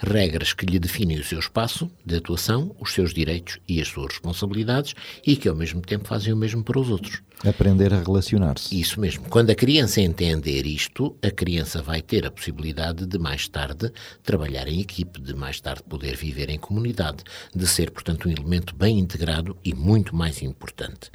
regras 0.00 0.52
que 0.52 0.66
lhe 0.66 0.78
definem 0.78 1.18
o 1.18 1.24
seu 1.24 1.38
espaço 1.38 1.90
de 2.04 2.16
atuação, 2.16 2.74
os 2.80 2.92
seus 2.92 3.12
direitos 3.12 3.58
e 3.68 3.80
as 3.80 3.88
suas 3.88 4.08
responsabilidades 4.08 4.94
e 5.26 5.36
que 5.36 5.48
ao 5.48 5.54
mesmo 5.54 5.80
tempo 5.80 6.08
fazem 6.08 6.32
o 6.32 6.36
mesmo 6.36 6.64
para 6.64 6.78
os 6.78 6.88
outros. 6.88 7.22
Aprender 7.44 7.92
a 7.94 8.02
relacionar-se. 8.02 8.78
Isso 8.78 9.00
mesmo. 9.00 9.24
Quando 9.28 9.50
a 9.50 9.54
criança 9.54 10.00
entender 10.00 10.66
isto, 10.66 11.16
a 11.22 11.30
criança 11.30 11.80
vai 11.80 12.02
ter 12.02 12.26
a 12.26 12.30
possibilidade 12.30 13.06
de 13.06 13.18
mais 13.18 13.48
tarde 13.48 13.90
trabalhar 14.22 14.68
em 14.68 14.80
equipe, 14.80 15.20
de 15.20 15.34
mais 15.34 15.60
tarde 15.60 15.82
poder 15.82 16.16
viver 16.16 16.50
em 16.50 16.58
comunidade, 16.58 17.24
de 17.54 17.66
ser, 17.66 17.90
portanto, 17.90 18.28
um 18.28 18.32
elemento 18.32 18.74
bem 18.74 18.98
integrado 18.98 19.56
e 19.64 19.74
muito 19.74 20.14
mais 20.14 20.42
importante. 20.42 21.10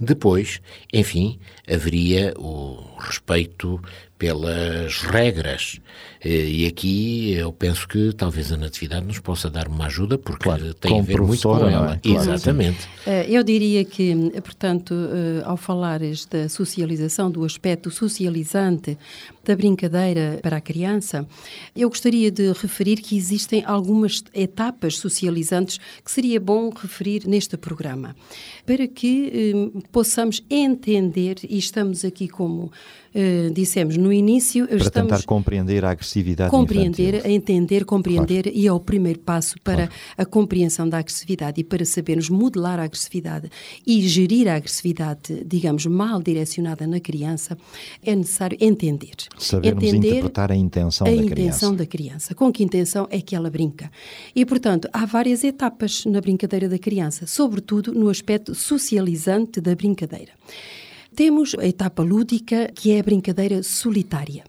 Depois, 0.00 0.60
enfim, 0.92 1.38
haveria 1.68 2.34
o 2.36 2.96
respeito 2.98 3.80
pelas 4.18 5.02
regras. 5.02 5.80
E 6.24 6.66
aqui 6.66 7.34
eu 7.34 7.52
penso 7.52 7.86
que 7.86 8.12
talvez 8.14 8.50
a 8.50 8.56
Natividade 8.56 9.04
nos 9.04 9.18
possa 9.18 9.50
dar 9.50 9.68
uma 9.68 9.86
ajuda, 9.86 10.16
porque 10.16 10.44
claro, 10.44 10.72
tem 10.72 10.98
a 10.98 11.02
ver 11.02 11.20
muito 11.20 11.42
com 11.42 11.68
ela. 11.68 12.00
É? 12.02 12.08
Exatamente. 12.08 12.88
Eh, 13.06 13.26
eu 13.28 13.42
diria 13.42 13.84
que, 13.84 14.14
portanto, 14.42 14.94
eh, 14.94 15.42
ao 15.44 15.58
falares 15.58 16.24
da 16.24 16.48
socialização, 16.48 17.30
do 17.30 17.44
aspecto 17.44 17.90
socializante 17.90 18.96
da 19.44 19.54
brincadeira 19.54 20.38
para 20.42 20.56
a 20.56 20.60
criança, 20.62 21.28
eu 21.76 21.90
gostaria 21.90 22.30
de 22.30 22.52
referir 22.52 22.96
que 22.96 23.18
existem 23.18 23.62
algumas 23.66 24.24
etapas 24.32 24.96
socializantes 24.96 25.78
que 26.02 26.10
seria 26.10 26.40
bom 26.40 26.70
referir 26.70 27.26
neste 27.26 27.58
programa, 27.58 28.16
para 28.64 28.88
que 28.88 29.30
eh, 29.74 29.80
possamos 29.92 30.42
entender, 30.48 31.36
e 31.46 31.58
estamos 31.58 32.02
aqui 32.02 32.28
como 32.28 32.72
uh, 33.14 33.52
dissemos 33.52 33.96
no 33.96 34.12
início. 34.12 34.66
Para 34.66 34.76
estamos 34.76 35.12
tentar 35.12 35.24
compreender 35.24 35.84
a 35.84 35.90
agressividade 35.90 36.50
Compreender, 36.50 37.14
infantil. 37.14 37.30
entender, 37.30 37.84
compreender, 37.84 38.42
claro. 38.44 38.58
e 38.58 38.66
é 38.66 38.72
o 38.72 38.80
primeiro 38.80 39.20
passo 39.20 39.56
para 39.62 39.86
claro. 39.86 39.92
a 40.18 40.24
compreensão 40.24 40.88
da 40.88 40.98
agressividade 40.98 41.60
e 41.60 41.64
para 41.64 41.84
sabermos 41.84 42.28
modelar 42.28 42.78
a 42.78 42.84
agressividade 42.84 43.50
e 43.86 44.00
gerir 44.06 44.48
a 44.48 44.56
agressividade, 44.56 45.44
digamos, 45.46 45.86
mal 45.86 46.22
direcionada 46.22 46.86
na 46.86 47.00
criança, 47.00 47.56
é 48.02 48.14
necessário 48.14 48.58
entender. 48.60 49.14
Sabermos 49.38 49.84
entender 49.84 50.08
interpretar 50.08 50.50
a 50.50 50.56
intenção 50.56 51.06
a 51.06 51.10
da 51.10 51.16
criança. 51.16 51.34
A 51.34 51.42
intenção 51.42 51.76
da 51.76 51.86
criança. 51.86 52.34
Com 52.34 52.52
que 52.52 52.64
intenção 52.64 53.06
é 53.10 53.20
que 53.20 53.36
ela 53.36 53.50
brinca. 53.50 53.90
E, 54.34 54.44
portanto, 54.44 54.88
há 54.92 55.04
várias 55.04 55.44
etapas 55.44 56.04
na 56.04 56.20
brincadeira 56.20 56.68
da 56.68 56.78
criança, 56.78 57.26
sobretudo 57.26 57.92
no 57.92 58.08
aspecto 58.08 58.54
socializante 58.54 59.60
da 59.60 59.74
brincadeira. 59.74 60.32
Temos 61.14 61.54
a 61.58 61.66
etapa 61.66 62.02
lúdica, 62.02 62.70
que 62.74 62.90
é 62.90 62.98
a 62.98 63.02
brincadeira 63.02 63.62
solitária. 63.62 64.42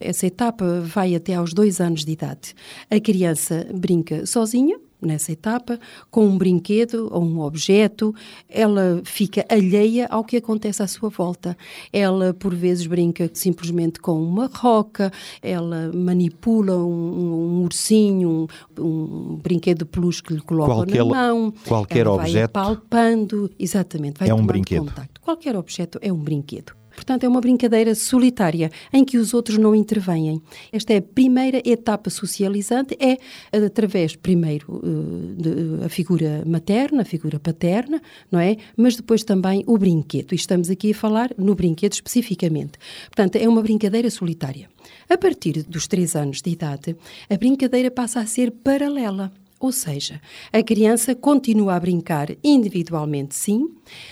Essa 0.00 0.26
etapa 0.26 0.80
vai 0.80 1.14
até 1.14 1.34
aos 1.34 1.52
dois 1.52 1.78
anos 1.78 2.06
de 2.06 2.12
idade. 2.12 2.54
A 2.90 2.98
criança 2.98 3.66
brinca 3.74 4.24
sozinha, 4.24 4.78
nessa 5.00 5.32
etapa, 5.32 5.78
com 6.10 6.26
um 6.26 6.38
brinquedo 6.38 7.08
ou 7.10 7.22
um 7.22 7.40
objeto, 7.40 8.14
ela 8.48 9.00
fica 9.04 9.44
alheia 9.48 10.06
ao 10.10 10.24
que 10.24 10.36
acontece 10.36 10.82
à 10.82 10.86
sua 10.86 11.08
volta. 11.08 11.56
Ela, 11.92 12.32
por 12.34 12.54
vezes, 12.54 12.86
brinca 12.86 13.30
simplesmente 13.32 14.00
com 14.00 14.20
uma 14.22 14.50
roca, 14.52 15.12
ela 15.42 15.90
manipula 15.94 16.76
um, 16.76 17.58
um 17.58 17.62
ursinho, 17.62 18.48
um, 18.78 18.82
um, 18.82 19.36
brinquedo 19.42 19.78
de 19.78 19.84
peluche 19.84 20.22
que 20.22 20.34
lhe 20.34 20.40
coloca 20.40 20.72
qualquer, 20.72 21.04
na 21.04 21.04
mão. 21.04 21.52
Qualquer 21.66 22.06
ela 22.06 22.14
objeto. 22.14 22.52
Vai 22.52 22.64
palpando, 22.64 23.50
exatamente, 23.58 24.18
vai 24.18 24.28
é 24.28 24.34
um 24.34 24.44
brinquedo. 24.44 24.86
Contacto. 24.86 25.20
Qualquer 25.20 25.56
objeto 25.56 25.98
é 26.00 26.12
um 26.12 26.18
brinquedo. 26.18 26.72
Portanto, 26.96 27.22
é 27.22 27.28
uma 27.28 27.40
brincadeira 27.40 27.94
solitária 27.94 28.70
em 28.92 29.04
que 29.04 29.18
os 29.18 29.32
outros 29.32 29.58
não 29.58 29.74
intervêm. 29.74 30.42
Esta 30.72 30.94
é 30.94 30.96
a 30.96 31.02
primeira 31.02 31.62
etapa 31.64 32.10
socializante, 32.10 32.96
é 32.98 33.18
através, 33.64 34.16
primeiro, 34.16 34.82
eh, 34.82 35.86
a 35.86 35.88
figura 35.88 36.42
materna, 36.44 37.02
a 37.02 37.04
figura 37.04 37.38
paterna, 37.38 38.02
não 38.32 38.40
é? 38.40 38.56
Mas 38.76 38.96
depois 38.96 39.22
também 39.22 39.62
o 39.66 39.78
brinquedo. 39.78 40.32
E 40.32 40.36
estamos 40.36 40.70
aqui 40.70 40.90
a 40.90 40.94
falar 40.94 41.30
no 41.38 41.54
brinquedo 41.54 41.92
especificamente. 41.92 42.78
Portanto, 43.08 43.36
é 43.36 43.48
uma 43.48 43.62
brincadeira 43.62 44.10
solitária. 44.10 44.68
A 45.08 45.18
partir 45.18 45.62
dos 45.64 45.86
três 45.86 46.16
anos 46.16 46.40
de 46.40 46.50
idade, 46.50 46.96
a 47.28 47.36
brincadeira 47.36 47.90
passa 47.90 48.20
a 48.20 48.26
ser 48.26 48.50
paralela. 48.50 49.32
Ou 49.58 49.72
seja, 49.72 50.20
a 50.52 50.62
criança 50.62 51.14
continua 51.14 51.76
a 51.76 51.80
brincar 51.80 52.28
individualmente, 52.44 53.34
sim, 53.34 53.70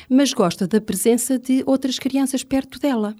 mas 0.09 0.33
gosta 0.33 0.67
da 0.67 0.81
presença 0.81 1.39
de 1.39 1.63
outras 1.67 1.99
crianças 1.99 2.43
perto 2.43 2.79
dela. 2.79 3.15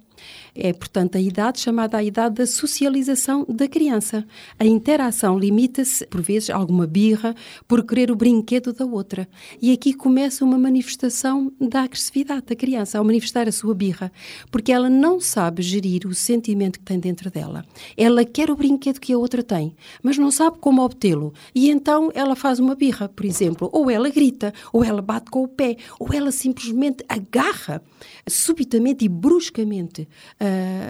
É, 0.53 0.71
portanto, 0.71 1.17
a 1.17 1.21
idade 1.21 1.59
chamada 1.59 1.97
a 1.97 2.03
idade 2.03 2.35
da 2.35 2.47
socialização 2.47 3.45
da 3.47 3.67
criança. 3.67 4.25
A 4.57 4.65
interação 4.65 5.37
limita-se, 5.37 6.05
por 6.07 6.21
vezes, 6.21 6.49
a 6.49 6.55
alguma 6.55 6.87
birra 6.87 7.35
por 7.67 7.83
querer 7.85 8.09
o 8.11 8.15
brinquedo 8.15 8.71
da 8.71 8.85
outra. 8.85 9.27
E 9.61 9.71
aqui 9.71 9.93
começa 9.93 10.45
uma 10.45 10.57
manifestação 10.57 11.51
da 11.59 11.81
agressividade 11.81 12.45
da 12.47 12.55
criança, 12.55 12.97
ao 12.97 13.03
manifestar 13.03 13.47
a 13.47 13.51
sua 13.51 13.73
birra, 13.73 14.11
porque 14.49 14.71
ela 14.71 14.89
não 14.89 15.19
sabe 15.19 15.61
gerir 15.61 16.07
o 16.07 16.13
sentimento 16.13 16.79
que 16.79 16.85
tem 16.85 16.99
dentro 16.99 17.29
dela. 17.29 17.65
Ela 17.97 18.23
quer 18.23 18.49
o 18.49 18.55
brinquedo 18.55 18.99
que 18.99 19.13
a 19.13 19.17
outra 19.17 19.43
tem, 19.43 19.75
mas 20.01 20.17
não 20.17 20.31
sabe 20.31 20.57
como 20.59 20.83
obtê-lo. 20.83 21.33
E 21.53 21.69
então 21.69 22.11
ela 22.13 22.35
faz 22.35 22.59
uma 22.59 22.75
birra, 22.75 23.09
por 23.09 23.25
exemplo, 23.25 23.69
ou 23.73 23.89
ela 23.89 24.09
grita, 24.09 24.53
ou 24.71 24.83
ela 24.83 25.01
bate 25.01 25.29
com 25.29 25.43
o 25.43 25.47
pé, 25.47 25.77
ou 25.99 26.13
ela 26.13 26.31
simplesmente 26.31 27.03
agarra 27.09 27.81
subitamente 28.27 29.05
e 29.05 29.09
bruscamente 29.09 30.04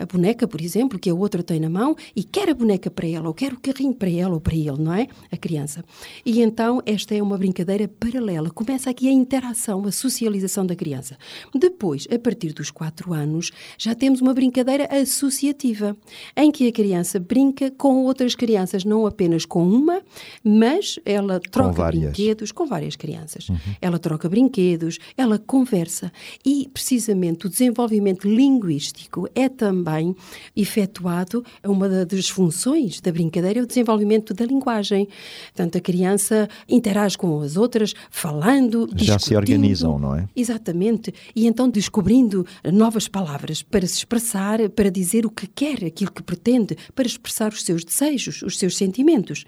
a 0.02 0.06
boneca, 0.06 0.48
por 0.48 0.62
exemplo, 0.62 1.00
que 1.00 1.10
a 1.10 1.14
outra 1.14 1.44
tem 1.44 1.60
na 1.60 1.70
mão 1.70 1.96
e 2.16 2.24
quer 2.24 2.50
a 2.50 2.54
boneca 2.54 2.90
para 2.90 3.08
ela, 3.08 3.28
ou 3.28 3.34
quer 3.34 3.54
o 3.54 3.60
carrinho 3.60 3.94
para 3.94 4.10
ela 4.10 4.34
ou 4.34 4.42
para 4.42 4.56
ele, 4.56 4.78
não 4.80 4.94
é? 4.94 5.08
A 5.32 5.38
criança. 5.38 5.84
E 6.26 6.42
então 6.42 6.82
esta 6.86 7.16
é 7.16 7.22
uma 7.22 7.38
brincadeira 7.38 7.88
paralela. 7.88 8.50
Começa 8.50 8.90
aqui 8.90 9.08
a 9.08 9.12
interação, 9.12 9.86
a 9.86 9.92
socialização 9.92 10.66
da 10.66 10.76
criança. 10.76 11.18
Depois, 11.54 12.08
a 12.14 12.20
partir 12.20 12.54
dos 12.54 12.72
quatro 12.72 13.14
anos, 13.14 13.52
já 13.78 13.94
temos 13.96 14.22
uma 14.22 14.34
brincadeira 14.34 14.88
associativa, 14.92 15.96
em 16.36 16.52
que 16.52 16.68
a 16.68 16.72
criança 16.72 17.20
brinca 17.20 17.72
com 17.72 18.04
outras 18.04 18.36
crianças, 18.36 18.84
não 18.84 19.06
apenas 19.06 19.46
com 19.46 19.68
uma, 19.68 20.02
mas 20.44 21.00
ela 21.06 21.40
troca 21.40 21.88
brinquedos 21.88 22.52
com 22.52 22.66
várias 22.66 22.96
crianças. 22.96 23.50
Uhum. 23.50 23.58
Ela 23.82 24.00
troca 24.00 24.30
brinquedos, 24.30 25.00
ela 25.18 25.38
conversa 25.38 26.12
e 26.46 26.70
precisamente 26.74 27.46
o 27.48 27.50
desenvolvimento 27.50 28.28
linguístico 28.28 29.05
é 29.34 29.50
também 29.50 30.16
efetuado, 30.56 31.44
uma 31.64 31.88
das 32.06 32.30
funções 32.30 33.00
da 33.02 33.12
brincadeira 33.12 33.60
é 33.60 33.64
o 33.64 33.68
desenvolvimento 33.68 34.34
da 34.34 34.46
linguagem. 34.46 35.08
Portanto, 35.48 35.78
a 35.78 35.82
criança 35.82 36.48
interage 36.68 37.18
com 37.18 37.40
as 37.42 37.58
outras, 37.58 37.94
falando, 38.10 38.90
Já 38.96 39.20
se 39.20 39.36
organizam, 39.36 40.00
não 40.00 40.16
é? 40.16 40.28
Exatamente. 40.36 41.14
E 41.36 41.48
então 41.48 41.70
descobrindo 41.70 42.46
novas 42.72 43.08
palavras 43.08 43.62
para 43.62 43.86
se 43.88 43.98
expressar, 43.98 44.70
para 44.70 44.90
dizer 44.90 45.26
o 45.26 45.30
que 45.30 45.48
quer, 45.48 45.84
aquilo 45.86 46.12
que 46.12 46.24
pretende, 46.24 46.78
para 46.94 47.06
expressar 47.06 47.52
os 47.52 47.64
seus 47.64 47.84
desejos, 47.84 48.42
os 48.42 48.58
seus 48.58 48.78
sentimentos. 48.78 49.46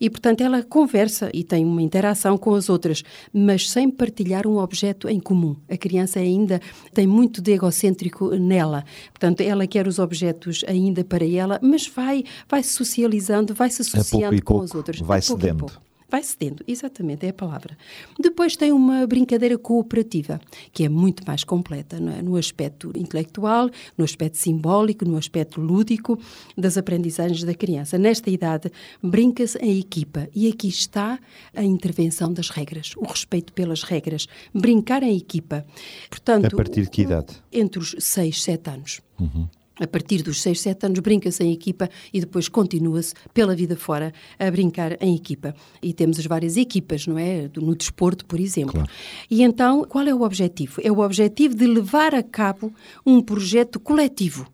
E, 0.00 0.08
portanto, 0.08 0.40
ela 0.40 0.62
conversa 0.62 1.30
e 1.34 1.44
tem 1.44 1.64
uma 1.64 1.82
interação 1.82 2.38
com 2.38 2.54
as 2.54 2.70
outras, 2.70 3.02
mas 3.32 3.68
sem 3.68 3.90
partilhar 3.90 4.46
um 4.46 4.56
objeto 4.56 5.08
em 5.08 5.20
comum. 5.20 5.54
A 5.68 5.76
criança 5.76 6.18
ainda 6.18 6.58
tem 6.94 7.06
muito 7.06 7.42
de 7.42 7.52
egocêntrico 7.52 8.30
nela. 8.36 8.82
Portanto, 9.12 9.40
ela 9.40 9.66
quer 9.66 9.86
os 9.86 9.98
objetos 9.98 10.64
ainda 10.66 11.04
para 11.04 11.24
ela, 11.26 11.58
mas 11.62 11.86
vai, 11.86 12.24
vai 12.48 12.62
se 12.62 12.72
socializando, 12.72 13.54
vai 13.54 13.70
se 13.70 13.82
associando 13.82 14.42
com 14.42 14.62
as 14.62 14.74
outras. 14.74 15.00
Vai 15.00 15.22
cedendo. 15.22 15.66
Vai 16.10 16.22
cedendo, 16.22 16.64
exatamente, 16.66 17.24
é 17.24 17.28
a 17.28 17.32
palavra. 17.32 17.76
Depois 18.18 18.56
tem 18.56 18.72
uma 18.72 19.06
brincadeira 19.06 19.56
cooperativa, 19.56 20.40
que 20.72 20.84
é 20.84 20.88
muito 20.88 21.24
mais 21.26 21.44
completa, 21.44 21.96
é? 21.96 22.22
no 22.22 22.36
aspecto 22.36 22.90
intelectual, 22.96 23.70
no 23.96 24.04
aspecto 24.04 24.36
simbólico, 24.36 25.04
no 25.04 25.16
aspecto 25.16 25.60
lúdico 25.60 26.18
das 26.56 26.76
aprendizagens 26.76 27.44
da 27.44 27.54
criança. 27.54 27.96
Nesta 27.96 28.28
idade, 28.28 28.72
brinca-se 29.00 29.56
em 29.58 29.78
equipa 29.78 30.28
e 30.34 30.48
aqui 30.48 30.68
está 30.68 31.18
a 31.54 31.62
intervenção 31.62 32.32
das 32.32 32.50
regras, 32.50 32.92
o 32.96 33.04
respeito 33.04 33.52
pelas 33.52 33.84
regras, 33.84 34.26
brincar 34.52 35.02
em 35.04 35.16
equipa. 35.16 35.64
Portanto, 36.08 36.46
a 36.46 36.56
partir 36.56 36.82
de 36.82 36.90
que 36.90 37.02
idade? 37.02 37.34
Entre 37.52 37.78
os 37.78 37.94
6, 37.98 38.42
7 38.42 38.70
anos. 38.70 39.00
Uhum 39.18 39.48
a 39.80 39.86
partir 39.86 40.22
dos 40.22 40.40
6, 40.42 40.60
7 40.60 40.86
anos, 40.86 40.98
brinca-se 41.00 41.42
em 41.42 41.52
equipa 41.52 41.88
e 42.12 42.20
depois 42.20 42.48
continua-se 42.48 43.14
pela 43.34 43.56
vida 43.56 43.74
fora 43.74 44.12
a 44.38 44.50
brincar 44.50 44.96
em 45.02 45.16
equipa. 45.16 45.54
E 45.82 45.92
temos 45.92 46.18
as 46.18 46.26
várias 46.26 46.56
equipas, 46.56 47.06
não 47.06 47.18
é? 47.18 47.50
No 47.56 47.74
desporto, 47.74 48.24
por 48.26 48.38
exemplo. 48.38 48.72
Claro. 48.72 48.90
E 49.30 49.42
então, 49.42 49.84
qual 49.84 50.06
é 50.06 50.14
o 50.14 50.22
objetivo? 50.22 50.80
É 50.84 50.92
o 50.92 51.00
objetivo 51.00 51.54
de 51.54 51.66
levar 51.66 52.14
a 52.14 52.22
cabo 52.22 52.72
um 53.04 53.20
projeto 53.20 53.80
coletivo 53.80 54.46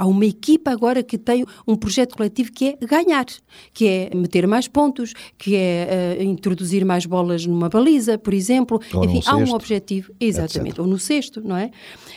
Há 0.00 0.06
uma 0.06 0.24
equipa 0.24 0.70
agora 0.70 1.02
que 1.02 1.18
tem 1.18 1.44
um 1.68 1.76
projeto 1.76 2.16
coletivo 2.16 2.50
que 2.50 2.68
é 2.68 2.86
ganhar, 2.86 3.26
que 3.70 3.86
é 3.86 4.10
meter 4.16 4.46
mais 4.46 4.66
pontos, 4.66 5.12
que 5.36 5.54
é 5.54 6.16
uh, 6.18 6.22
introduzir 6.22 6.86
mais 6.86 7.04
bolas 7.04 7.44
numa 7.44 7.68
baliza, 7.68 8.16
por 8.16 8.32
exemplo. 8.32 8.80
Ou 8.94 9.04
Enfim, 9.04 9.20
há 9.26 9.36
um 9.36 9.52
objetivo, 9.52 10.10
exatamente, 10.18 10.70
etc. 10.70 10.78
ou 10.78 10.86
no 10.86 10.98
cesto, 10.98 11.42
não 11.46 11.54
é? 11.54 11.70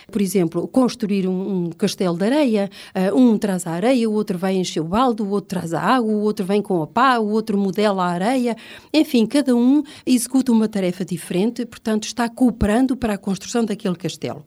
Por 0.09 0.21
exemplo, 0.21 0.65
construir 0.65 1.27
um, 1.27 1.65
um 1.65 1.69
castelo 1.71 2.15
de 2.15 2.23
areia, 2.23 2.69
uh, 2.95 3.19
um 3.19 3.37
traz 3.37 3.67
a 3.67 3.71
areia, 3.71 4.09
o 4.09 4.13
outro 4.13 4.37
vai 4.37 4.55
encher 4.55 4.79
o 4.79 4.85
balde, 4.85 5.21
o 5.21 5.27
outro 5.27 5.49
traz 5.49 5.73
a 5.73 5.81
água, 5.81 6.09
o 6.09 6.21
outro 6.21 6.45
vem 6.45 6.61
com 6.61 6.81
a 6.81 6.87
pá, 6.87 7.17
o 7.17 7.31
outro 7.31 7.57
modela 7.57 8.05
a 8.05 8.11
areia. 8.11 8.55
Enfim, 8.93 9.25
cada 9.25 9.53
um 9.53 9.83
executa 10.05 10.53
uma 10.53 10.69
tarefa 10.69 11.03
diferente, 11.03 11.65
portanto, 11.65 12.05
está 12.05 12.29
cooperando 12.29 12.95
para 12.95 13.15
a 13.15 13.17
construção 13.17 13.65
daquele 13.65 13.97
castelo. 13.97 14.45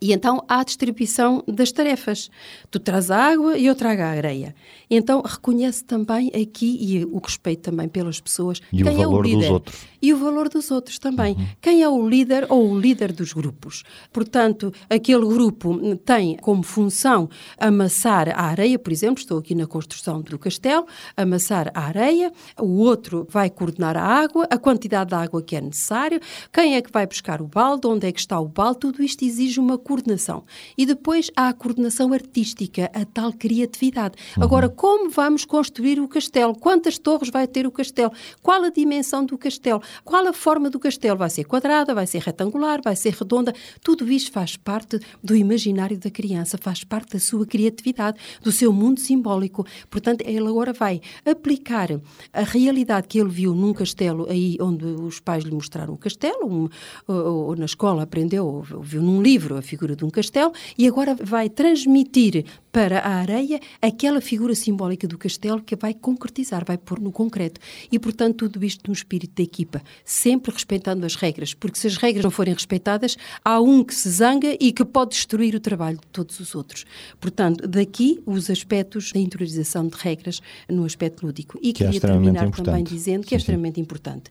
E 0.00 0.12
então 0.12 0.42
há 0.48 0.60
a 0.60 0.64
distribuição 0.64 1.44
das 1.46 1.70
tarefas. 1.70 2.30
Tu 2.70 2.78
traz 2.78 3.10
a 3.10 3.16
água 3.16 3.58
e 3.58 3.66
eu 3.66 3.74
trago 3.74 4.02
a 4.02 4.06
areia. 4.06 4.54
Então 4.90 5.22
reconhece 5.22 5.84
também 5.84 6.28
aqui, 6.28 6.78
e 6.80 7.04
o 7.04 7.18
respeito 7.18 7.62
também 7.62 7.88
pelas 7.88 8.20
pessoas, 8.20 8.60
e 8.72 8.82
quem 8.82 8.92
o 8.92 8.96
valor 8.96 9.02
é 9.02 9.18
o 9.18 9.22
líder. 9.22 9.40
Dos 9.40 9.50
outros. 9.50 9.80
E 10.02 10.12
o 10.14 10.16
valor 10.16 10.48
dos 10.48 10.70
outros 10.70 10.98
também. 10.98 11.34
Uhum. 11.34 11.46
Quem 11.60 11.82
é 11.82 11.88
o 11.88 12.08
líder 12.08 12.46
ou 12.48 12.70
o 12.70 12.78
líder 12.78 13.12
dos 13.12 13.32
grupos. 13.32 13.82
Portanto, 14.12 14.72
aquele 14.88 15.26
grupo 15.26 15.78
tem 15.98 16.36
como 16.38 16.62
função 16.62 17.28
amassar 17.58 18.28
a 18.30 18.46
areia, 18.46 18.78
por 18.78 18.92
exemplo, 18.92 19.20
estou 19.20 19.38
aqui 19.38 19.54
na 19.54 19.66
construção 19.66 20.22
do 20.22 20.38
castelo, 20.38 20.86
amassar 21.16 21.70
a 21.74 21.82
areia, 21.82 22.32
o 22.58 22.78
outro 22.78 23.26
vai 23.30 23.50
coordenar 23.50 23.96
a 23.96 24.02
água, 24.02 24.46
a 24.50 24.56
quantidade 24.56 25.10
de 25.10 25.16
água 25.16 25.42
que 25.42 25.54
é 25.54 25.60
necessário, 25.60 26.20
quem 26.52 26.76
é 26.76 26.82
que 26.82 26.90
vai 26.90 27.06
buscar 27.06 27.42
o 27.42 27.46
balde, 27.46 27.86
onde 27.86 28.06
é 28.06 28.12
que 28.12 28.20
está 28.20 28.40
o 28.40 28.48
balde, 28.48 28.80
tudo 28.80 29.02
isto 29.02 29.24
exige 29.24 29.60
uma 29.60 29.76
coordenação. 29.90 30.44
E 30.78 30.86
depois 30.86 31.32
há 31.34 31.48
a 31.48 31.52
coordenação 31.52 32.12
artística, 32.12 32.88
a 32.94 33.04
tal 33.04 33.32
criatividade. 33.32 34.14
Uhum. 34.36 34.44
Agora, 34.44 34.68
como 34.68 35.10
vamos 35.10 35.44
construir 35.44 35.98
o 35.98 36.06
castelo? 36.06 36.54
Quantas 36.54 36.96
torres 36.96 37.28
vai 37.28 37.48
ter 37.48 37.66
o 37.66 37.72
castelo? 37.72 38.12
Qual 38.40 38.62
a 38.62 38.70
dimensão 38.70 39.24
do 39.24 39.36
castelo? 39.36 39.82
Qual 40.04 40.24
a 40.24 40.32
forma 40.32 40.70
do 40.70 40.78
castelo? 40.78 41.18
Vai 41.18 41.28
ser 41.28 41.42
quadrada, 41.42 41.92
vai 41.92 42.06
ser 42.06 42.22
retangular, 42.22 42.80
vai 42.84 42.94
ser 42.94 43.14
redonda? 43.14 43.52
Tudo 43.82 44.08
isto 44.12 44.30
faz 44.30 44.56
parte 44.56 45.00
do 45.24 45.34
imaginário 45.34 45.98
da 45.98 46.08
criança, 46.10 46.56
faz 46.56 46.84
parte 46.84 47.14
da 47.14 47.18
sua 47.18 47.44
criatividade, 47.44 48.16
do 48.40 48.52
seu 48.52 48.72
mundo 48.72 49.00
simbólico. 49.00 49.66
Portanto, 49.90 50.22
ele 50.24 50.46
agora 50.46 50.72
vai 50.72 51.00
aplicar 51.26 51.88
a 52.32 52.42
realidade 52.42 53.08
que 53.08 53.18
ele 53.18 53.30
viu 53.30 53.56
num 53.56 53.72
castelo 53.72 54.30
aí 54.30 54.56
onde 54.60 54.84
os 54.84 55.18
pais 55.18 55.42
lhe 55.42 55.52
mostraram 55.52 55.94
o 55.94 55.98
castelo, 55.98 56.46
um, 56.46 56.68
ou, 57.08 57.48
ou, 57.48 57.56
na 57.56 57.64
escola 57.64 58.04
aprendeu, 58.04 58.46
ou 58.46 58.62
viu 58.62 59.02
num 59.02 59.20
livro 59.20 59.56
a 59.56 59.62
figura 59.62 59.79
de 59.88 60.04
um 60.04 60.10
castelo, 60.10 60.52
e 60.76 60.86
agora 60.86 61.14
vai 61.14 61.48
transmitir 61.48 62.44
para 62.72 63.00
a 63.00 63.14
areia 63.16 63.60
aquela 63.80 64.20
figura 64.20 64.54
simbólica 64.54 65.06
do 65.06 65.18
castelo 65.18 65.62
que 65.62 65.76
vai 65.76 65.94
concretizar, 65.94 66.64
vai 66.64 66.78
pôr 66.78 67.00
no 67.00 67.10
concreto. 67.10 67.60
E, 67.90 67.98
portanto, 67.98 68.48
tudo 68.48 68.64
isto 68.64 68.88
no 68.88 68.92
espírito 68.92 69.34
da 69.36 69.42
equipa, 69.42 69.82
sempre 70.04 70.52
respeitando 70.52 71.04
as 71.04 71.14
regras, 71.14 71.54
porque 71.54 71.78
se 71.78 71.86
as 71.86 71.96
regras 71.96 72.24
não 72.24 72.30
forem 72.30 72.54
respeitadas, 72.54 73.16
há 73.44 73.60
um 73.60 73.82
que 73.82 73.94
se 73.94 74.08
zanga 74.08 74.56
e 74.60 74.72
que 74.72 74.84
pode 74.84 75.10
destruir 75.10 75.54
o 75.54 75.60
trabalho 75.60 75.98
de 75.98 76.06
todos 76.08 76.38
os 76.40 76.54
outros. 76.54 76.84
Portanto, 77.20 77.66
daqui 77.66 78.20
os 78.24 78.50
aspectos 78.50 79.12
da 79.12 79.20
interiorização 79.20 79.88
de 79.88 79.96
regras 79.96 80.40
no 80.68 80.84
aspecto 80.84 81.26
lúdico. 81.26 81.58
E 81.62 81.72
que 81.72 81.84
é 81.84 81.86
queria 81.86 81.98
é 81.98 82.00
terminar 82.00 82.46
importante. 82.46 82.64
também 82.64 82.84
dizendo 82.84 83.26
que 83.26 83.34
é 83.34 83.38
extremamente 83.38 83.76
sim. 83.76 83.80
importante 83.82 84.30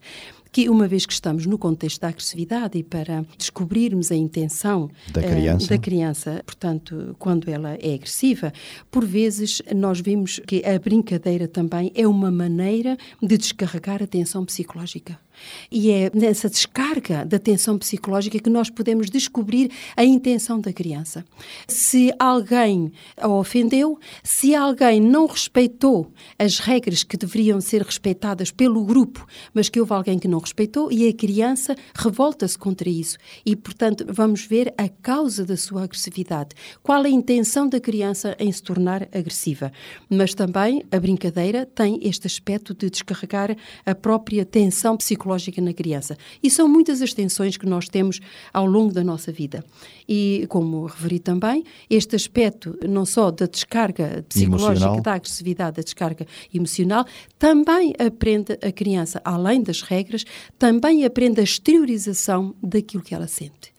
que 0.51 0.69
uma 0.69 0.87
vez 0.87 1.05
que 1.05 1.13
estamos 1.13 1.45
no 1.45 1.57
contexto 1.57 2.01
da 2.01 2.07
agressividade 2.09 2.77
e 2.77 2.83
para 2.83 3.25
descobrirmos 3.37 4.11
a 4.11 4.15
intenção 4.15 4.89
da 5.11 5.21
criança, 5.21 5.65
uh, 5.65 5.69
da 5.69 5.77
criança 5.77 6.43
portanto, 6.45 7.15
quando 7.19 7.49
ela 7.49 7.75
é 7.75 7.93
agressiva, 7.93 8.28
por 8.91 9.05
vezes 9.05 9.61
nós 9.75 9.99
vimos 9.99 10.39
que 10.45 10.63
a 10.65 10.77
brincadeira 10.79 11.47
também 11.47 11.91
é 11.95 12.07
uma 12.07 12.31
maneira 12.31 12.97
de 13.21 13.37
descarregar 13.37 14.01
a 14.03 14.07
tensão 14.07 14.45
psicológica. 14.45 15.19
E 15.71 15.91
é 15.91 16.11
nessa 16.13 16.49
descarga 16.49 17.25
da 17.25 17.39
tensão 17.39 17.77
psicológica 17.77 18.39
que 18.39 18.49
nós 18.49 18.69
podemos 18.69 19.09
descobrir 19.09 19.71
a 19.95 20.03
intenção 20.03 20.59
da 20.59 20.73
criança. 20.73 21.23
Se 21.67 22.11
alguém 22.19 22.91
a 23.17 23.27
ofendeu, 23.27 23.99
se 24.23 24.53
alguém 24.53 24.99
não 24.99 25.25
respeitou 25.25 26.11
as 26.37 26.59
regras 26.59 27.03
que 27.03 27.17
deveriam 27.17 27.61
ser 27.61 27.81
respeitadas 27.81 28.51
pelo 28.51 28.83
grupo, 28.83 29.25
mas 29.53 29.69
que 29.69 29.79
houve 29.79 29.93
alguém 29.93 30.19
que 30.19 30.27
não 30.27 30.39
respeitou 30.39 30.91
e 30.91 31.07
a 31.07 31.13
criança 31.13 31.75
revolta-se 31.95 32.57
contra 32.57 32.89
isso. 32.89 33.17
E, 33.45 33.55
portanto, 33.55 34.05
vamos 34.09 34.45
ver 34.45 34.73
a 34.77 34.89
causa 34.89 35.45
da 35.45 35.55
sua 35.55 35.83
agressividade. 35.83 36.49
Qual 36.83 37.01
a 37.03 37.09
intenção 37.09 37.67
da 37.67 37.79
criança 37.79 38.35
em 38.39 38.51
se 38.51 38.61
tornar 38.61 39.03
agressiva? 39.13 39.71
Mas 40.09 40.33
também 40.33 40.83
a 40.91 40.99
brincadeira 40.99 41.65
tem 41.65 41.99
este 42.01 42.27
aspecto 42.27 42.73
de 42.73 42.89
descarregar 42.89 43.55
a 43.85 43.95
própria 43.95 44.45
tensão 44.45 44.97
psicológica 44.97 45.28
psicológica 45.29 45.61
na 45.61 45.73
criança. 45.73 46.17
E 46.41 46.49
são 46.49 46.67
muitas 46.67 47.01
as 47.01 47.13
tensões 47.13 47.57
que 47.57 47.65
nós 47.65 47.87
temos 47.87 48.19
ao 48.51 48.65
longo 48.65 48.93
da 48.93 49.03
nossa 49.03 49.31
vida. 49.31 49.63
E, 50.07 50.45
como 50.49 50.85
referi 50.85 51.19
também, 51.19 51.63
este 51.89 52.15
aspecto 52.15 52.77
não 52.87 53.05
só 53.05 53.29
da 53.29 53.45
descarga 53.45 54.25
psicológica, 54.27 54.71
emocional. 54.71 55.01
da 55.01 55.13
agressividade, 55.13 55.77
da 55.77 55.83
descarga 55.83 56.25
emocional, 56.53 57.05
também 57.37 57.93
aprende 57.99 58.53
a 58.61 58.71
criança, 58.71 59.21
além 59.23 59.61
das 59.61 59.81
regras, 59.81 60.25
também 60.57 61.05
aprende 61.05 61.39
a 61.39 61.43
exteriorização 61.43 62.55
daquilo 62.61 63.03
que 63.03 63.13
ela 63.13 63.27
sente 63.27 63.71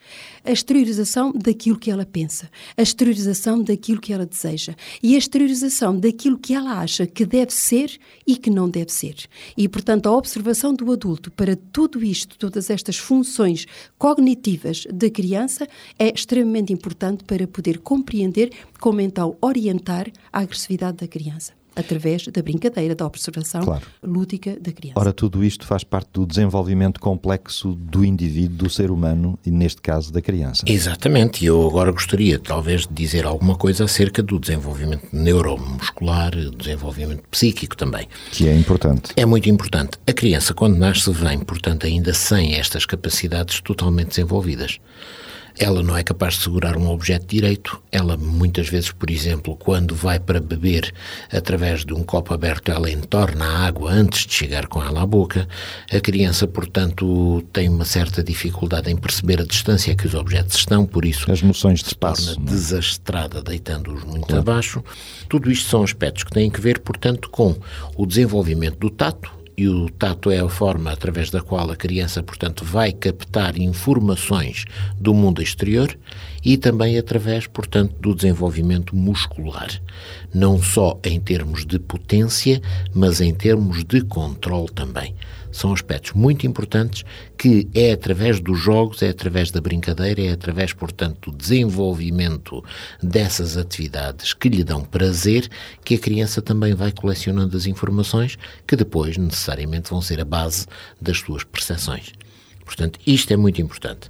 a 0.45 0.51
exteriorização 0.51 1.33
daquilo 1.33 1.79
que 1.79 1.91
ela 1.91 2.07
pensa, 2.07 2.51
a 2.77 2.83
exteriorização 2.83 3.63
daquilo 3.63 4.01
que 4.01 4.13
ela 4.13 4.27
deseja 4.27 4.75
e 5.03 5.15
a 5.15 5.19
exteriorização 5.19 5.99
daquilo 5.99 6.39
que 6.39 6.55
ela 6.55 6.81
acha 6.81 7.07
que 7.07 7.25
deve 7.25 7.53
ser 7.53 7.99
e 8.27 8.37
que 8.37 8.51
não 8.51 8.69
deve 8.69 8.93
ser. 8.93 9.17
E, 9.57 9.69
portanto, 9.69 10.09
a 10.09 10.17
observação 10.17 10.75
do 10.75 10.91
adulto 10.93 11.31
para 11.31 11.57
tudo 11.57 12.03
isto, 12.03 12.39
todas 12.39 12.71
estas 12.71 12.97
funções 12.97 13.67
cognitivas 13.99 14.87
da 14.93 15.11
criança, 15.11 15.67
é 15.99 16.13
extremamente 16.13 16.73
importante 16.73 17.25
para 17.25 17.47
poder 17.47 17.79
compreender 17.79 18.51
como 18.79 19.01
então 19.01 19.37
orientar 19.41 20.11
a 20.33 20.41
agressividade 20.41 20.99
da 20.99 21.09
criança 21.09 21.60
através 21.75 22.27
da 22.27 22.43
brincadeira, 22.43 22.95
da 22.95 23.07
observação 23.07 23.63
claro. 23.63 23.87
lúdica 24.03 24.59
da 24.61 24.73
criança. 24.73 24.99
Ora, 24.99 25.13
tudo 25.13 25.45
isto 25.45 25.67
faz 25.67 25.85
parte 25.85 26.11
do 26.13 26.27
desenvolvimento 26.27 27.01
complexo 27.01 27.75
do 27.75 28.05
indivíduo, 28.05 28.57
do 28.57 28.71
ser 28.71 28.91
humano 28.91 29.39
e, 29.45 29.51
neste 29.51 29.81
caso, 29.81 30.13
da 30.13 30.21
criança. 30.21 30.65
Exatamente, 30.67 31.45
e 31.45 31.47
eu 31.47 31.67
agora 31.67 31.93
gostaria 31.93 32.39
talvez 32.39 32.87
de 32.87 32.93
dizer 32.93 33.25
alguma 33.25 33.57
coisa 33.57 33.85
acerca 33.85 34.23
do 34.23 34.39
desenvolvimento 34.39 35.09
neuromuscular, 35.13 36.33
desenvolvimento 36.57 37.23
psíquico 37.31 37.77
também. 37.77 38.09
Que 38.31 38.49
é 38.49 38.57
importante. 38.57 39.13
É 39.17 39.25
muito 39.25 39.49
importante. 39.49 39.99
A 40.07 40.13
criança, 40.13 40.55
quando 40.55 40.77
nasce, 40.77 41.11
vem, 41.13 41.39
portanto, 41.39 41.87
ainda 41.87 42.13
sem 42.13 42.55
estas 42.55 42.85
capacidades 42.85 43.61
totalmente 43.61 44.09
desenvolvidas. 44.09 44.79
Ela 45.59 45.83
não 45.83 45.97
é 45.97 46.03
capaz 46.03 46.35
de 46.35 46.43
segurar 46.43 46.77
um 46.77 46.89
objeto 46.89 47.27
direito. 47.27 47.81
Ela, 47.91 48.17
muitas 48.17 48.69
vezes, 48.69 48.91
por 48.91 49.11
exemplo, 49.11 49.57
quando 49.57 49.95
vai 49.95 50.19
para 50.19 50.41
beber 50.41 50.93
através 51.33 51.85
de 51.85 51.93
um 51.93 52.03
copo 52.03 52.33
aberto, 52.33 52.71
ela 52.71 52.91
entorna 52.91 53.45
a 53.45 53.67
água 53.67 53.91
antes 53.91 54.27
de 54.27 54.33
chegar 54.33 54.67
com 54.67 54.83
ela 54.83 55.03
à 55.03 55.07
boca. 55.07 55.49
A 55.93 56.01
criança, 56.01 56.47
portanto, 56.47 57.43
tem 57.53 57.69
uma 57.69 57.85
certa 57.85 58.23
dificuldade 58.23 58.91
em 58.91 58.97
perceber 58.97 59.41
a 59.41 59.45
distância 59.45 59.95
que 59.95 60.07
os 60.07 60.15
objetos 60.15 60.57
estão, 60.57 60.87
por 60.87 61.05
isso 61.05 61.31
as 61.31 61.43
noções 61.43 61.81
de 61.81 61.89
espaço 61.89 62.35
torna 62.35 62.51
é? 62.51 62.53
desastrada, 62.53 63.43
deitando-os 63.43 64.05
muito 64.05 64.27
claro. 64.27 64.41
abaixo. 64.41 64.85
Tudo 65.29 65.51
isto 65.51 65.69
são 65.69 65.83
aspectos 65.83 66.25
que 66.25 66.31
têm 66.31 66.51
que 66.51 66.61
ver, 66.61 66.81
portanto, 66.81 67.29
com 67.31 67.57
o 67.97 68.07
desenvolvimento 68.07 68.79
do 68.79 68.91
tato, 68.91 69.40
e 69.57 69.69
o 69.69 69.89
tato 69.91 70.31
é 70.31 70.41
a 70.41 70.49
forma 70.49 70.91
através 70.91 71.31
da 71.31 71.41
qual 71.41 71.71
a 71.71 71.77
criança, 71.77 72.23
portanto, 72.23 72.65
vai 72.65 72.93
captar 72.93 73.59
informações 73.59 74.65
do 74.99 75.13
mundo 75.13 75.43
exterior 75.43 75.97
e 76.45 76.57
também 76.57 76.99
através, 76.99 77.47
portanto, 77.47 77.95
do 78.01 78.15
desenvolvimento 78.15 78.97
muscular, 78.97 79.69
não 80.33 80.63
só 80.63 80.99
em 81.05 81.21
termos 81.21 81.67
de 81.67 81.79
potência, 81.79 82.61
mas 82.95 83.21
em 83.21 83.35
termos 83.35 83.85
de 83.85 84.01
controle 84.03 84.69
também 84.71 85.15
são 85.53 85.73
aspectos 85.73 86.13
muito 86.13 86.47
importantes 86.47 87.05
que 87.37 87.69
é 87.75 87.93
através 87.93 88.41
dos 88.41 88.59
jogos, 88.59 89.03
é 89.03 89.09
através 89.09 89.51
da 89.51 89.61
brincadeira, 89.61 90.23
é 90.23 90.33
através, 90.33 90.73
portanto, 90.73 91.31
do 91.31 91.37
desenvolvimento 91.37 92.63
dessas 93.03 93.57
atividades 93.57 94.33
que 94.33 94.49
lhe 94.49 94.65
dão 94.65 94.83
prazer, 94.83 95.49
que 95.85 95.95
a 95.95 95.99
criança 95.99 96.41
também 96.43 96.75
vai 96.75 96.93
colecionando 96.93 97.57
as 97.57 97.67
informações 97.67 98.39
que 98.67 98.77
depois 98.77 99.17
necessariamente 99.17 99.91
vão 99.91 100.01
ser 100.01 100.21
a 100.21 100.25
base 100.25 100.67
das 101.01 101.19
suas 101.19 101.45
percepções. 101.45 102.13
Portanto, 102.71 103.01
isto 103.05 103.33
é 103.33 103.37
muito 103.37 103.61
importante. 103.61 104.09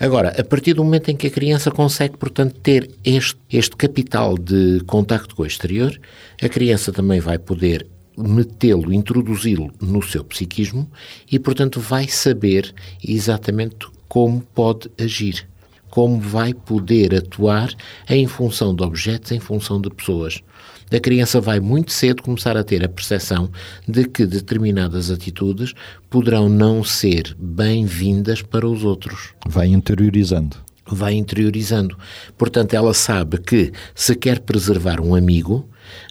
Agora, 0.00 0.30
a 0.30 0.42
partir 0.42 0.72
do 0.72 0.82
momento 0.82 1.10
em 1.10 1.16
que 1.16 1.26
a 1.26 1.30
criança 1.30 1.70
consegue, 1.70 2.16
portanto, 2.16 2.58
ter 2.58 2.90
este, 3.04 3.38
este 3.52 3.76
capital 3.76 4.38
de 4.38 4.80
contacto 4.86 5.34
com 5.34 5.42
o 5.42 5.46
exterior, 5.46 6.00
a 6.42 6.48
criança 6.48 6.90
também 6.90 7.20
vai 7.20 7.36
poder 7.38 7.86
metê-lo, 8.18 8.92
introduzi-lo 8.92 9.70
no 9.80 10.02
seu 10.02 10.24
psiquismo 10.24 10.90
e, 11.30 11.38
portanto, 11.38 11.80
vai 11.80 12.08
saber 12.08 12.74
exatamente 13.02 13.86
como 14.08 14.40
pode 14.40 14.90
agir, 14.98 15.46
como 15.88 16.20
vai 16.20 16.52
poder 16.52 17.14
atuar 17.14 17.72
em 18.08 18.26
função 18.26 18.74
de 18.74 18.82
objetos, 18.82 19.32
em 19.32 19.40
função 19.40 19.80
de 19.80 19.90
pessoas. 19.90 20.42
A 20.90 20.98
criança 20.98 21.38
vai 21.38 21.60
muito 21.60 21.92
cedo 21.92 22.22
começar 22.22 22.56
a 22.56 22.64
ter 22.64 22.82
a 22.82 22.88
percepção 22.88 23.50
de 23.86 24.04
que 24.06 24.24
determinadas 24.24 25.10
atitudes 25.10 25.74
poderão 26.08 26.48
não 26.48 26.82
ser 26.82 27.36
bem-vindas 27.38 28.40
para 28.40 28.66
os 28.66 28.84
outros. 28.84 29.34
Vai 29.46 29.68
interiorizando 29.68 30.68
vai 30.90 31.14
interiorizando. 31.14 31.98
Portanto, 32.36 32.74
ela 32.74 32.94
sabe 32.94 33.38
que 33.38 33.72
se 33.94 34.14
quer 34.14 34.40
preservar 34.40 35.00
um 35.00 35.14
amigo, 35.14 35.68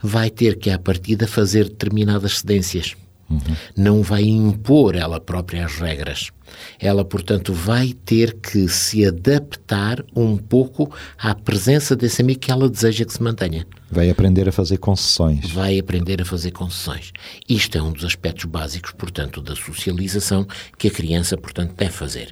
vai 0.07 0.29
ter 0.29 0.57
que, 0.57 0.69
à 0.69 0.79
partida, 0.79 1.27
fazer 1.27 1.65
determinadas 1.65 2.39
cedências. 2.39 2.95
Uhum. 3.29 3.39
Não 3.75 4.01
vai 4.01 4.23
impor 4.23 4.95
ela 4.95 5.19
própria 5.19 5.65
as 5.65 5.75
regras. 5.75 6.31
Ela, 6.79 7.03
portanto, 7.03 7.51
vai 7.53 7.93
ter 7.93 8.33
que 8.35 8.69
se 8.69 9.05
adaptar 9.05 10.03
um 10.15 10.37
pouco 10.37 10.89
à 11.17 11.35
presença 11.35 11.95
desse 11.95 12.21
amigo 12.21 12.39
que 12.39 12.51
ela 12.51 12.69
deseja 12.69 13.03
que 13.03 13.11
se 13.11 13.21
mantenha. 13.21 13.67
Vai 13.91 14.09
aprender 14.09 14.47
a 14.47 14.51
fazer 14.51 14.77
concessões. 14.77 15.49
Vai 15.51 15.79
aprender 15.79 16.21
a 16.21 16.25
fazer 16.25 16.51
concessões. 16.51 17.11
Isto 17.47 17.77
é 17.77 17.81
um 17.81 17.91
dos 17.91 18.05
aspectos 18.05 18.45
básicos, 18.45 18.91
portanto, 18.91 19.41
da 19.41 19.55
socialização 19.55 20.45
que 20.77 20.87
a 20.87 20.91
criança, 20.91 21.37
portanto, 21.37 21.73
deve 21.75 21.91
fazer. 21.91 22.31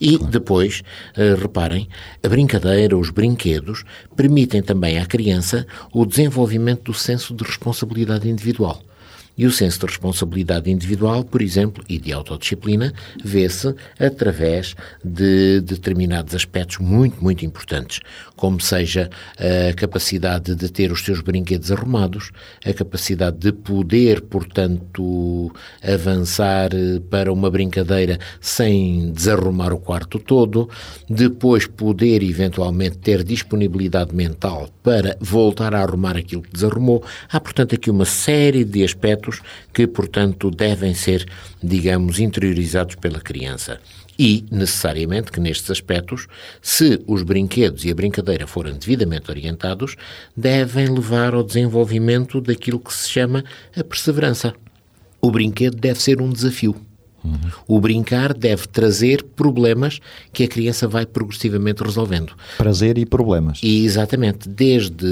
E 0.00 0.16
claro. 0.16 0.32
depois, 0.32 0.82
uh, 1.16 1.40
reparem, 1.40 1.88
a 2.22 2.28
brincadeira, 2.28 2.96
os 2.96 3.10
brinquedos, 3.10 3.84
permitem 4.16 4.62
também 4.62 4.98
à 4.98 5.06
criança 5.06 5.66
o 5.92 6.04
desenvolvimento 6.06 6.84
do 6.84 6.94
senso 6.94 7.34
de 7.34 7.44
responsabilidade 7.44 8.28
individual. 8.28 8.82
E 9.36 9.46
o 9.46 9.50
senso 9.50 9.80
de 9.80 9.86
responsabilidade 9.86 10.70
individual, 10.70 11.24
por 11.24 11.42
exemplo, 11.42 11.82
e 11.88 11.98
de 11.98 12.12
autodisciplina, 12.12 12.92
vê-se 13.24 13.74
através 13.98 14.76
de 15.04 15.60
determinados 15.60 16.34
aspectos 16.34 16.78
muito, 16.78 17.22
muito 17.22 17.44
importantes, 17.44 18.00
como 18.36 18.60
seja 18.60 19.10
a 19.38 19.74
capacidade 19.74 20.54
de 20.54 20.70
ter 20.70 20.92
os 20.92 21.04
seus 21.04 21.20
brinquedos 21.20 21.72
arrumados, 21.72 22.30
a 22.64 22.72
capacidade 22.72 23.38
de 23.38 23.52
poder, 23.52 24.20
portanto, 24.20 25.52
avançar 25.82 26.70
para 27.10 27.32
uma 27.32 27.50
brincadeira 27.50 28.18
sem 28.40 29.10
desarrumar 29.10 29.72
o 29.72 29.78
quarto 29.78 30.18
todo, 30.18 30.68
depois 31.08 31.66
poder 31.66 32.22
eventualmente 32.22 32.98
ter 32.98 33.24
disponibilidade 33.24 34.14
mental 34.14 34.68
para 34.82 35.16
voltar 35.20 35.74
a 35.74 35.82
arrumar 35.82 36.16
aquilo 36.16 36.42
que 36.42 36.52
desarrumou. 36.52 37.02
Há, 37.28 37.40
portanto, 37.40 37.74
aqui 37.74 37.90
uma 37.90 38.04
série 38.04 38.64
de 38.64 38.84
aspectos 38.84 39.23
aspectos 39.24 39.40
que, 39.72 39.86
portanto, 39.86 40.50
devem 40.50 40.94
ser, 40.94 41.26
digamos, 41.62 42.18
interiorizados 42.18 42.94
pela 42.96 43.20
criança. 43.20 43.80
E, 44.18 44.44
necessariamente, 44.50 45.32
que 45.32 45.40
nestes 45.40 45.70
aspectos, 45.70 46.28
se 46.62 47.02
os 47.06 47.22
brinquedos 47.22 47.84
e 47.84 47.90
a 47.90 47.94
brincadeira 47.94 48.46
forem 48.46 48.74
devidamente 48.74 49.30
orientados, 49.30 49.96
devem 50.36 50.86
levar 50.86 51.34
ao 51.34 51.42
desenvolvimento 51.42 52.40
daquilo 52.40 52.78
que 52.78 52.92
se 52.92 53.08
chama 53.10 53.44
a 53.76 53.82
perseverança. 53.82 54.54
O 55.20 55.30
brinquedo 55.30 55.76
deve 55.76 56.00
ser 56.00 56.20
um 56.20 56.30
desafio. 56.30 56.76
Uhum. 57.24 57.38
O 57.66 57.80
brincar 57.80 58.34
deve 58.34 58.68
trazer 58.68 59.22
problemas 59.22 59.98
que 60.32 60.44
a 60.44 60.48
criança 60.48 60.86
vai 60.86 61.06
progressivamente 61.06 61.82
resolvendo. 61.82 62.34
Prazer 62.58 62.98
e 62.98 63.06
problemas. 63.06 63.60
E 63.62 63.84
exatamente, 63.84 64.48
desde 64.48 65.06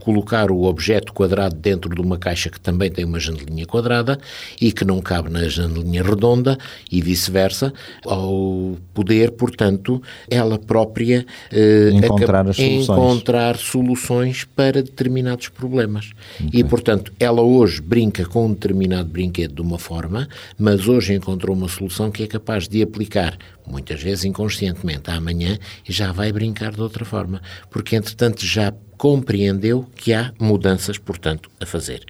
colocar 0.00 0.50
o 0.50 0.64
objeto 0.64 1.12
quadrado 1.12 1.54
dentro 1.56 1.94
de 1.94 2.00
uma 2.00 2.18
caixa 2.18 2.50
que 2.50 2.60
também 2.60 2.90
tem 2.90 3.04
uma 3.04 3.18
janelinha 3.18 3.64
quadrada 3.64 4.18
e 4.60 4.70
que 4.72 4.84
não 4.84 5.00
cabe 5.00 5.30
na 5.30 5.48
janelinha 5.48 6.02
redonda 6.02 6.58
e 6.92 7.00
vice-versa, 7.00 7.72
ao 8.04 8.76
poder, 8.92 9.30
portanto, 9.32 10.02
ela 10.28 10.58
própria 10.58 11.24
eh, 11.50 11.90
encontrar, 11.94 12.48
as 12.48 12.56
soluções. 12.56 12.82
encontrar 12.82 13.56
soluções 13.56 14.44
para 14.44 14.82
determinados 14.82 15.48
problemas. 15.48 16.10
Okay. 16.44 16.60
E, 16.60 16.64
portanto, 16.64 17.12
ela 17.18 17.40
hoje 17.40 17.80
brinca 17.80 18.24
com 18.26 18.46
um 18.46 18.52
determinado 18.52 19.08
brinquedo 19.08 19.54
de 19.54 19.62
uma 19.62 19.78
forma, 19.78 20.28
mas 20.58 20.86
hoje 20.86 21.14
encontrou 21.14 21.53
uma 21.54 21.68
solução 21.68 22.10
que 22.10 22.22
é 22.22 22.26
capaz 22.26 22.68
de 22.68 22.82
aplicar, 22.82 23.38
muitas 23.66 24.02
vezes 24.02 24.24
inconscientemente, 24.24 25.10
amanhã 25.10 25.58
e 25.88 25.92
já 25.92 26.12
vai 26.12 26.30
brincar 26.32 26.72
de 26.72 26.82
outra 26.82 27.04
forma, 27.04 27.40
porque 27.70 27.96
entretanto 27.96 28.44
já 28.44 28.72
compreendeu 28.98 29.86
que 29.96 30.12
há 30.12 30.32
mudanças, 30.38 30.98
portanto, 30.98 31.50
a 31.60 31.66
fazer. 31.66 32.04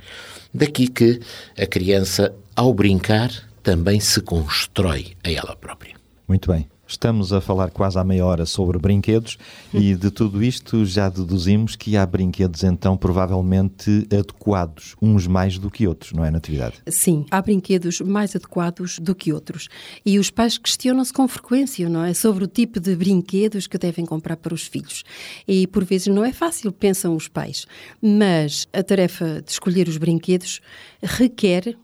Daqui 0.53 0.89
que 0.89 1.21
a 1.59 1.67
criança, 1.67 2.35
ao 2.55 2.73
brincar, 2.73 3.31
também 3.63 3.99
se 4.01 4.21
constrói 4.21 5.13
a 5.25 5.31
ela 5.31 5.57
própria. 5.57 5.95
Muito 6.29 6.51
bem. 6.51 6.74
Estamos 6.87 7.33
a 7.33 7.41
falar 7.41 7.71
quase 7.71 7.99
há 7.99 8.05
meia 8.05 8.25
hora 8.25 8.45
sobre 8.45 8.79
brinquedos 8.79 9.39
e 9.73 9.95
de 9.95 10.11
tudo 10.11 10.43
isto 10.43 10.85
já 10.85 11.09
deduzimos 11.09 11.77
que 11.77 11.97
há 11.97 12.05
brinquedos 12.05 12.63
então 12.63 12.97
provavelmente 12.97 14.07
adequados, 14.13 14.95
uns 15.01 15.27
mais 15.27 15.59
do 15.59 15.71
que 15.71 15.87
outros, 15.87 16.13
não 16.13 16.25
é, 16.25 16.31
Natividade? 16.31 16.77
Sim, 16.89 17.25
há 17.31 17.41
brinquedos 17.41 18.01
mais 18.01 18.37
adequados 18.37 18.99
do 18.99 19.15
que 19.15 19.33
outros. 19.33 19.69
E 20.05 20.19
os 20.19 20.31
pais 20.31 20.59
questionam-se 20.59 21.13
com 21.13 21.27
frequência, 21.27 21.89
não 21.89 22.05
é, 22.05 22.13
sobre 22.13 22.45
o 22.45 22.47
tipo 22.47 22.79
de 22.79 22.95
brinquedos 22.95 23.67
que 23.67 23.79
devem 23.79 24.05
comprar 24.05 24.37
para 24.37 24.55
os 24.55 24.67
filhos. 24.67 25.05
E 25.49 25.67
por 25.67 25.85
vezes 25.85 26.09
não 26.09 26.25
é 26.25 26.33
fácil, 26.33 26.71
pensam 26.73 27.15
os 27.17 27.29
pais. 27.29 27.67
Mas 28.01 28.67
a 28.73 28.83
tarefa 28.83 29.43
de 29.43 29.51
escolher 29.51 29.89
os 29.89 29.97
brinquedos 29.97 30.61
requer 31.03 31.77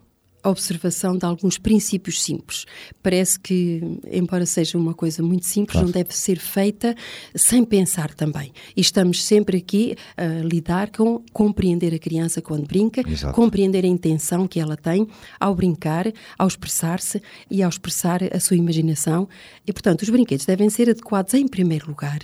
a 0.42 0.50
observação 0.50 1.16
de 1.16 1.24
alguns 1.24 1.58
princípios 1.58 2.22
simples. 2.22 2.64
Parece 3.02 3.38
que, 3.38 3.80
embora 4.10 4.46
seja 4.46 4.78
uma 4.78 4.94
coisa 4.94 5.22
muito 5.22 5.46
simples, 5.46 5.72
claro. 5.72 5.86
não 5.86 5.92
deve 5.92 6.16
ser 6.16 6.38
feita 6.38 6.94
sem 7.34 7.64
pensar 7.64 8.14
também. 8.14 8.52
E 8.76 8.80
estamos 8.80 9.24
sempre 9.24 9.58
aqui 9.58 9.94
a 10.16 10.42
lidar 10.42 10.90
com 10.90 11.22
compreender 11.32 11.94
a 11.94 11.98
criança 11.98 12.40
quando 12.40 12.66
brinca, 12.66 13.02
Exato. 13.08 13.34
compreender 13.34 13.84
a 13.84 13.88
intenção 13.88 14.46
que 14.46 14.58
ela 14.58 14.76
tem 14.76 15.06
ao 15.38 15.54
brincar, 15.54 16.12
ao 16.38 16.48
expressar-se 16.48 17.20
e 17.50 17.62
ao 17.62 17.68
expressar 17.68 18.20
a 18.34 18.40
sua 18.40 18.56
imaginação. 18.56 19.28
E, 19.66 19.72
portanto, 19.72 20.02
os 20.02 20.10
brinquedos 20.10 20.46
devem 20.46 20.70
ser 20.70 20.88
adequados, 20.90 21.34
em 21.34 21.46
primeiro 21.46 21.88
lugar, 21.88 22.18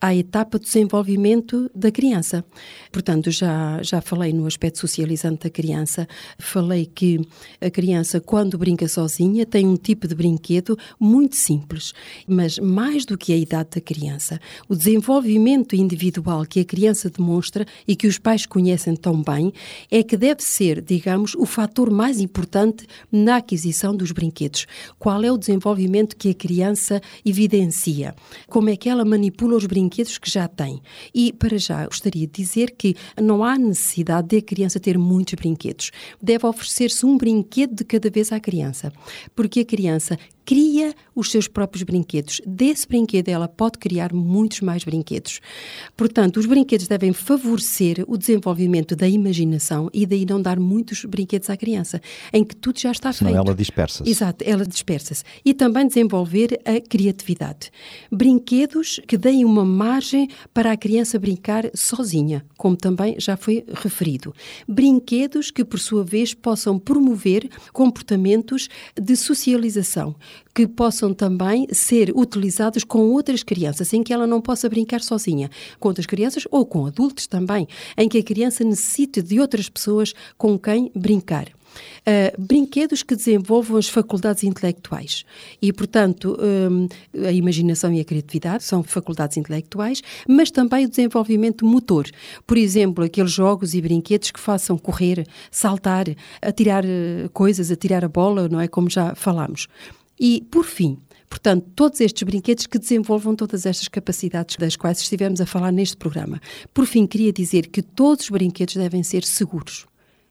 à 0.00 0.14
etapa 0.14 0.58
de 0.58 0.64
desenvolvimento 0.64 1.70
da 1.74 1.90
criança. 1.90 2.44
Portanto, 2.90 3.30
já, 3.30 3.82
já 3.82 4.00
falei 4.00 4.32
no 4.32 4.46
aspecto 4.46 4.78
socializante 4.78 5.44
da 5.44 5.50
criança, 5.50 6.08
falei 6.38 6.86
que 6.86 7.20
a 7.60 7.70
criança, 7.70 8.20
quando 8.20 8.58
brinca 8.58 8.86
sozinha, 8.88 9.46
tem 9.46 9.66
um 9.66 9.76
tipo 9.76 10.06
de 10.06 10.14
brinquedo 10.14 10.76
muito 10.98 11.36
simples, 11.36 11.92
mas 12.26 12.58
mais 12.58 13.04
do 13.04 13.16
que 13.16 13.32
a 13.32 13.36
idade 13.36 13.70
da 13.74 13.80
criança, 13.80 14.40
o 14.68 14.74
desenvolvimento 14.74 15.74
individual 15.74 16.44
que 16.44 16.60
a 16.60 16.64
criança 16.64 17.08
demonstra 17.08 17.66
e 17.86 17.96
que 17.96 18.06
os 18.06 18.18
pais 18.18 18.46
conhecem 18.46 18.94
tão 18.96 19.22
bem 19.22 19.52
é 19.90 20.02
que 20.02 20.16
deve 20.16 20.42
ser, 20.42 20.80
digamos, 20.80 21.34
o 21.34 21.46
fator 21.46 21.90
mais 21.90 22.20
importante 22.20 22.86
na 23.10 23.36
aquisição 23.36 23.94
dos 23.96 24.12
brinquedos. 24.12 24.66
Qual 24.98 25.22
é 25.22 25.30
o 25.30 25.38
desenvolvimento 25.38 26.16
que 26.16 26.30
a 26.30 26.34
criança 26.34 27.00
evidencia? 27.24 28.14
Como 28.48 28.70
é 28.70 28.76
que 28.76 28.88
ela 28.88 29.04
manipula 29.04 29.56
os 29.56 29.66
brinquedos 29.66 30.18
que 30.18 30.30
já 30.30 30.48
tem? 30.48 30.80
E, 31.14 31.32
para 31.32 31.58
já, 31.58 31.86
gostaria 31.86 32.26
de 32.26 32.32
dizer 32.32 32.72
que 32.76 32.94
não 33.20 33.42
há 33.42 33.56
necessidade 33.58 34.28
de 34.28 34.36
a 34.38 34.42
criança 34.42 34.80
ter 34.80 34.98
muitos 34.98 35.34
brinquedos. 35.34 35.90
Deve 36.22 36.46
oferecer-se 36.46 37.04
um 37.06 37.16
brinquedo 37.16 37.39
brinquedo 37.40 37.74
de 37.74 37.84
cada 37.84 38.10
vez 38.10 38.32
à 38.32 38.38
criança, 38.38 38.92
porque 39.34 39.60
a 39.60 39.64
criança 39.64 40.18
cria 40.50 40.92
os 41.14 41.30
seus 41.30 41.46
próprios 41.46 41.84
brinquedos. 41.84 42.40
Desse 42.44 42.84
brinquedo, 42.84 43.28
ela 43.28 43.46
pode 43.46 43.78
criar 43.78 44.12
muitos 44.12 44.62
mais 44.62 44.82
brinquedos. 44.82 45.40
Portanto, 45.96 46.38
os 46.38 46.46
brinquedos 46.46 46.88
devem 46.88 47.12
favorecer 47.12 48.04
o 48.08 48.16
desenvolvimento 48.16 48.96
da 48.96 49.08
imaginação 49.08 49.88
e 49.94 50.04
daí 50.04 50.26
não 50.26 50.42
dar 50.42 50.58
muitos 50.58 51.04
brinquedos 51.04 51.48
à 51.50 51.56
criança, 51.56 52.02
em 52.32 52.42
que 52.42 52.56
tudo 52.56 52.80
já 52.80 52.90
está 52.90 53.12
Senão 53.12 53.30
feito. 53.30 53.46
ela 53.46 53.54
dispersa-se. 53.54 54.10
Exato, 54.10 54.44
ela 54.44 54.66
dispersa-se. 54.66 55.22
E 55.44 55.54
também 55.54 55.86
desenvolver 55.86 56.60
a 56.64 56.80
criatividade. 56.80 57.70
Brinquedos 58.10 59.00
que 59.06 59.16
deem 59.16 59.44
uma 59.44 59.64
margem 59.64 60.28
para 60.52 60.72
a 60.72 60.76
criança 60.76 61.16
brincar 61.16 61.70
sozinha, 61.74 62.44
como 62.58 62.76
também 62.76 63.14
já 63.20 63.36
foi 63.36 63.64
referido. 63.72 64.34
Brinquedos 64.66 65.52
que, 65.52 65.64
por 65.64 65.78
sua 65.78 66.02
vez, 66.02 66.34
possam 66.34 66.76
promover 66.76 67.48
comportamentos 67.72 68.68
de 69.00 69.14
socialização, 69.14 70.16
que 70.54 70.66
possam 70.66 71.14
também 71.14 71.66
ser 71.72 72.12
utilizados 72.14 72.84
com 72.84 73.10
outras 73.10 73.42
crianças, 73.42 73.92
em 73.92 74.02
que 74.02 74.12
ela 74.12 74.26
não 74.26 74.40
possa 74.40 74.68
brincar 74.68 75.00
sozinha, 75.00 75.50
com 75.78 75.88
outras 75.88 76.06
crianças 76.06 76.46
ou 76.50 76.66
com 76.66 76.86
adultos 76.86 77.26
também, 77.26 77.66
em 77.96 78.08
que 78.08 78.18
a 78.18 78.22
criança 78.22 78.64
necessite 78.64 79.22
de 79.22 79.40
outras 79.40 79.68
pessoas 79.68 80.12
com 80.36 80.58
quem 80.58 80.90
brincar. 80.94 81.48
Uh, 82.00 82.42
brinquedos 82.42 83.02
que 83.02 83.14
desenvolvam 83.14 83.76
as 83.76 83.88
faculdades 83.88 84.42
intelectuais. 84.42 85.24
E, 85.60 85.72
portanto, 85.72 86.36
um, 86.40 86.88
a 87.24 87.30
imaginação 87.30 87.92
e 87.92 88.00
a 88.00 88.04
criatividade 88.04 88.64
são 88.64 88.82
faculdades 88.82 89.36
intelectuais, 89.36 90.02
mas 90.26 90.50
também 90.50 90.86
o 90.86 90.88
desenvolvimento 90.88 91.64
motor. 91.64 92.08
Por 92.46 92.56
exemplo, 92.56 93.04
aqueles 93.04 93.30
jogos 93.30 93.74
e 93.74 93.80
brinquedos 93.80 94.30
que 94.30 94.40
façam 94.40 94.76
correr, 94.78 95.26
saltar, 95.50 96.06
atirar 96.42 96.84
uh, 96.84 97.28
coisas, 97.32 97.70
atirar 97.70 98.04
a 98.04 98.08
bola, 98.08 98.48
não 98.48 98.60
é? 98.60 98.66
Como 98.66 98.90
já 98.90 99.14
falámos. 99.14 99.68
E, 100.20 100.46
por 100.50 100.64
fim, 100.64 100.98
Portanto, 101.30 101.64
todos 101.76 102.00
estes 102.00 102.24
brinquedos 102.24 102.66
que 102.66 102.76
desenvolvam 102.76 103.36
todas 103.36 103.64
estas 103.64 103.86
capacidades 103.86 104.56
das 104.56 104.74
quais 104.74 105.00
estivemos 105.00 105.40
a 105.40 105.46
falar 105.46 105.70
neste 105.70 105.96
programa. 105.96 106.40
Por 106.74 106.86
fim, 106.86 107.06
queria 107.06 107.32
dizer 107.32 107.68
que 107.68 107.82
todos 107.82 108.24
os 108.24 108.30
brinquedos 108.30 108.74
devem 108.74 109.04
ser 109.04 109.22
seguros 109.22 109.86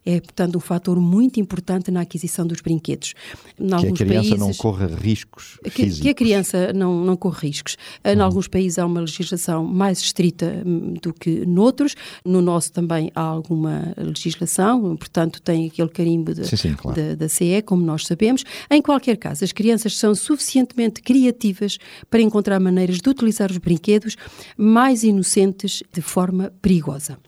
é, 0.09 0.19
portanto, 0.19 0.55
um 0.55 0.59
fator 0.59 0.99
muito 0.99 1.39
importante 1.39 1.91
na 1.91 2.01
aquisição 2.01 2.47
dos 2.47 2.61
brinquedos. 2.61 3.13
Em 3.59 3.93
que 3.93 4.03
a 4.03 4.05
criança 4.07 4.29
países, 4.29 4.39
não 4.39 4.53
corra 4.55 4.87
riscos 4.87 5.59
que, 5.63 5.69
físicos. 5.69 5.99
Que 5.99 6.09
a 6.09 6.13
criança 6.15 6.73
não, 6.73 7.05
não 7.05 7.15
corra 7.15 7.39
riscos. 7.41 7.77
Em 8.03 8.15
uhum. 8.15 8.23
alguns 8.23 8.47
países 8.47 8.79
há 8.79 8.85
uma 8.87 9.01
legislação 9.01 9.63
mais 9.63 9.99
estrita 9.99 10.63
hum, 10.65 10.95
do 10.99 11.13
que 11.13 11.45
noutros. 11.45 11.93
No 12.25 12.41
nosso 12.41 12.71
também 12.71 13.11
há 13.13 13.21
alguma 13.21 13.93
legislação, 13.97 14.95
portanto, 14.97 15.39
tem 15.43 15.67
aquele 15.67 15.89
carimbo 15.89 16.33
de, 16.33 16.47
sim, 16.47 16.55
sim, 16.55 16.73
claro. 16.73 16.99
da, 16.99 17.13
da 17.13 17.29
CE, 17.29 17.61
como 17.63 17.83
nós 17.85 18.07
sabemos. 18.07 18.43
Em 18.71 18.81
qualquer 18.81 19.15
caso, 19.15 19.43
as 19.43 19.51
crianças 19.51 19.95
são 19.95 20.15
suficientemente 20.15 21.03
criativas 21.03 21.77
para 22.09 22.19
encontrar 22.19 22.59
maneiras 22.59 22.97
de 22.97 23.07
utilizar 23.07 23.51
os 23.51 23.59
brinquedos 23.59 24.15
mais 24.57 25.03
inocentes 25.03 25.83
de 25.93 26.01
forma 26.01 26.51
perigosa. 26.63 27.19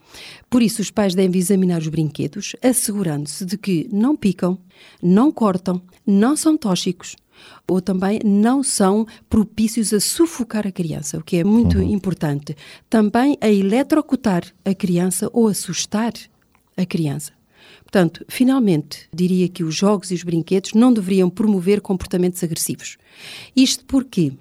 Por 0.50 0.62
isso, 0.62 0.82
os 0.82 0.90
pais 0.90 1.14
devem 1.14 1.40
examinar 1.40 1.80
os 1.80 1.88
brinquedos, 1.88 2.54
assegurando-se 2.72 3.44
de 3.44 3.56
que 3.56 3.88
não 3.92 4.16
picam, 4.16 4.58
não 5.00 5.30
cortam, 5.30 5.80
não 6.06 6.36
são 6.36 6.56
tóxicos 6.56 7.16
ou 7.68 7.80
também 7.80 8.20
não 8.24 8.62
são 8.62 9.06
propícios 9.28 9.92
a 9.92 10.00
sufocar 10.00 10.66
a 10.66 10.72
criança, 10.72 11.18
o 11.18 11.24
que 11.24 11.36
é 11.36 11.44
muito 11.44 11.78
uhum. 11.78 11.92
importante. 11.92 12.56
Também 12.88 13.36
a 13.40 13.48
eletrocutar 13.48 14.44
a 14.64 14.74
criança 14.74 15.28
ou 15.32 15.48
assustar 15.48 16.12
a 16.76 16.86
criança. 16.86 17.32
Portanto, 17.82 18.24
finalmente, 18.28 19.08
diria 19.12 19.48
que 19.48 19.62
os 19.62 19.74
jogos 19.74 20.10
e 20.10 20.14
os 20.14 20.22
brinquedos 20.22 20.72
não 20.72 20.92
deveriam 20.92 21.28
promover 21.28 21.80
comportamentos 21.80 22.42
agressivos. 22.42 22.96
Isto 23.54 23.84
porque, 23.84 24.32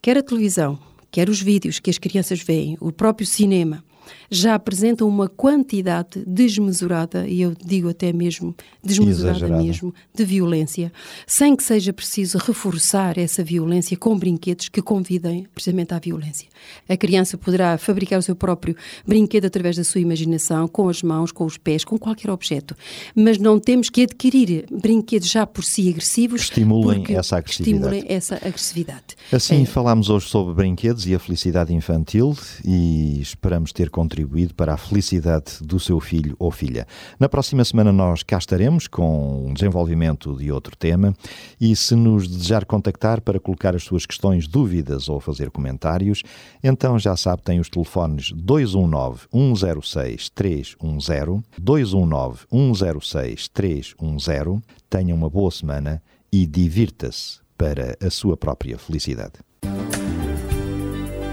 quer 0.00 0.16
a 0.16 0.22
televisão, 0.22 0.78
quer 1.10 1.28
os 1.28 1.42
vídeos 1.42 1.80
que 1.80 1.90
as 1.90 1.98
crianças 1.98 2.40
veem, 2.40 2.76
o 2.80 2.92
próprio 2.92 3.26
cinema, 3.26 3.82
já 4.30 4.54
apresentam 4.54 5.08
uma 5.08 5.28
quantidade 5.28 6.22
desmesurada, 6.26 7.26
e 7.26 7.42
eu 7.42 7.54
digo 7.64 7.88
até 7.88 8.12
mesmo 8.12 8.54
desmesurada 8.82 9.38
Exagerada. 9.38 9.62
mesmo, 9.62 9.94
de 10.14 10.24
violência, 10.24 10.92
sem 11.26 11.56
que 11.56 11.62
seja 11.62 11.92
preciso 11.92 12.38
reforçar 12.38 13.18
essa 13.18 13.42
violência 13.42 13.96
com 13.96 14.18
brinquedos 14.18 14.68
que 14.68 14.80
convidem 14.80 15.46
precisamente 15.54 15.94
à 15.94 15.98
violência. 15.98 16.48
A 16.88 16.96
criança 16.96 17.36
poderá 17.36 17.76
fabricar 17.78 18.18
o 18.18 18.22
seu 18.22 18.36
próprio 18.36 18.76
brinquedo 19.06 19.46
através 19.46 19.76
da 19.76 19.84
sua 19.84 20.00
imaginação, 20.00 20.68
com 20.68 20.88
as 20.88 21.02
mãos, 21.02 21.32
com 21.32 21.44
os 21.44 21.56
pés, 21.56 21.84
com 21.84 21.98
qualquer 21.98 22.30
objeto, 22.30 22.76
mas 23.14 23.38
não 23.38 23.58
temos 23.58 23.90
que 23.90 24.02
adquirir 24.02 24.66
brinquedos 24.70 25.28
já 25.28 25.46
por 25.46 25.64
si 25.64 25.88
agressivos 25.88 26.42
que 26.42 26.46
estimulem 26.46 27.04
essa 27.08 27.36
agressividade. 27.36 27.96
Estimulem 27.96 28.16
essa 28.16 28.36
agressividade. 28.36 29.16
Assim, 29.32 29.62
é. 29.62 29.66
falámos 29.66 30.08
hoje 30.08 30.28
sobre 30.28 30.54
brinquedos 30.54 31.06
e 31.06 31.14
a 31.14 31.18
felicidade 31.18 31.72
infantil 31.72 32.36
e 32.64 33.20
esperamos 33.20 33.72
ter 33.72 33.90
contribuído 34.00 34.54
para 34.54 34.72
a 34.72 34.76
felicidade 34.78 35.58
do 35.60 35.78
seu 35.78 36.00
filho 36.00 36.34
ou 36.38 36.50
filha. 36.50 36.86
Na 37.18 37.28
próxima 37.28 37.62
semana 37.66 37.92
nós 37.92 38.22
cá 38.22 38.38
estaremos 38.38 38.88
com 38.88 39.46
um 39.46 39.52
desenvolvimento 39.52 40.34
de 40.36 40.50
outro 40.50 40.74
tema 40.74 41.14
e 41.60 41.76
se 41.76 41.94
nos 41.94 42.26
desejar 42.26 42.64
contactar 42.64 43.20
para 43.20 43.38
colocar 43.38 43.76
as 43.76 43.82
suas 43.82 44.06
questões, 44.06 44.48
dúvidas 44.48 45.10
ou 45.10 45.20
fazer 45.20 45.50
comentários, 45.50 46.22
então 46.64 46.98
já 46.98 47.14
sabe, 47.14 47.42
tem 47.42 47.60
os 47.60 47.68
telefones 47.68 48.32
219 48.32 49.26
106 49.30 50.30
310, 50.30 51.42
219 51.58 52.46
106 52.50 53.48
310. 53.48 54.62
Tenha 54.88 55.14
uma 55.14 55.28
boa 55.28 55.50
semana 55.50 56.02
e 56.32 56.46
divirta-se 56.46 57.38
para 57.58 57.98
a 58.00 58.08
sua 58.08 58.34
própria 58.34 58.78
felicidade. 58.78 59.34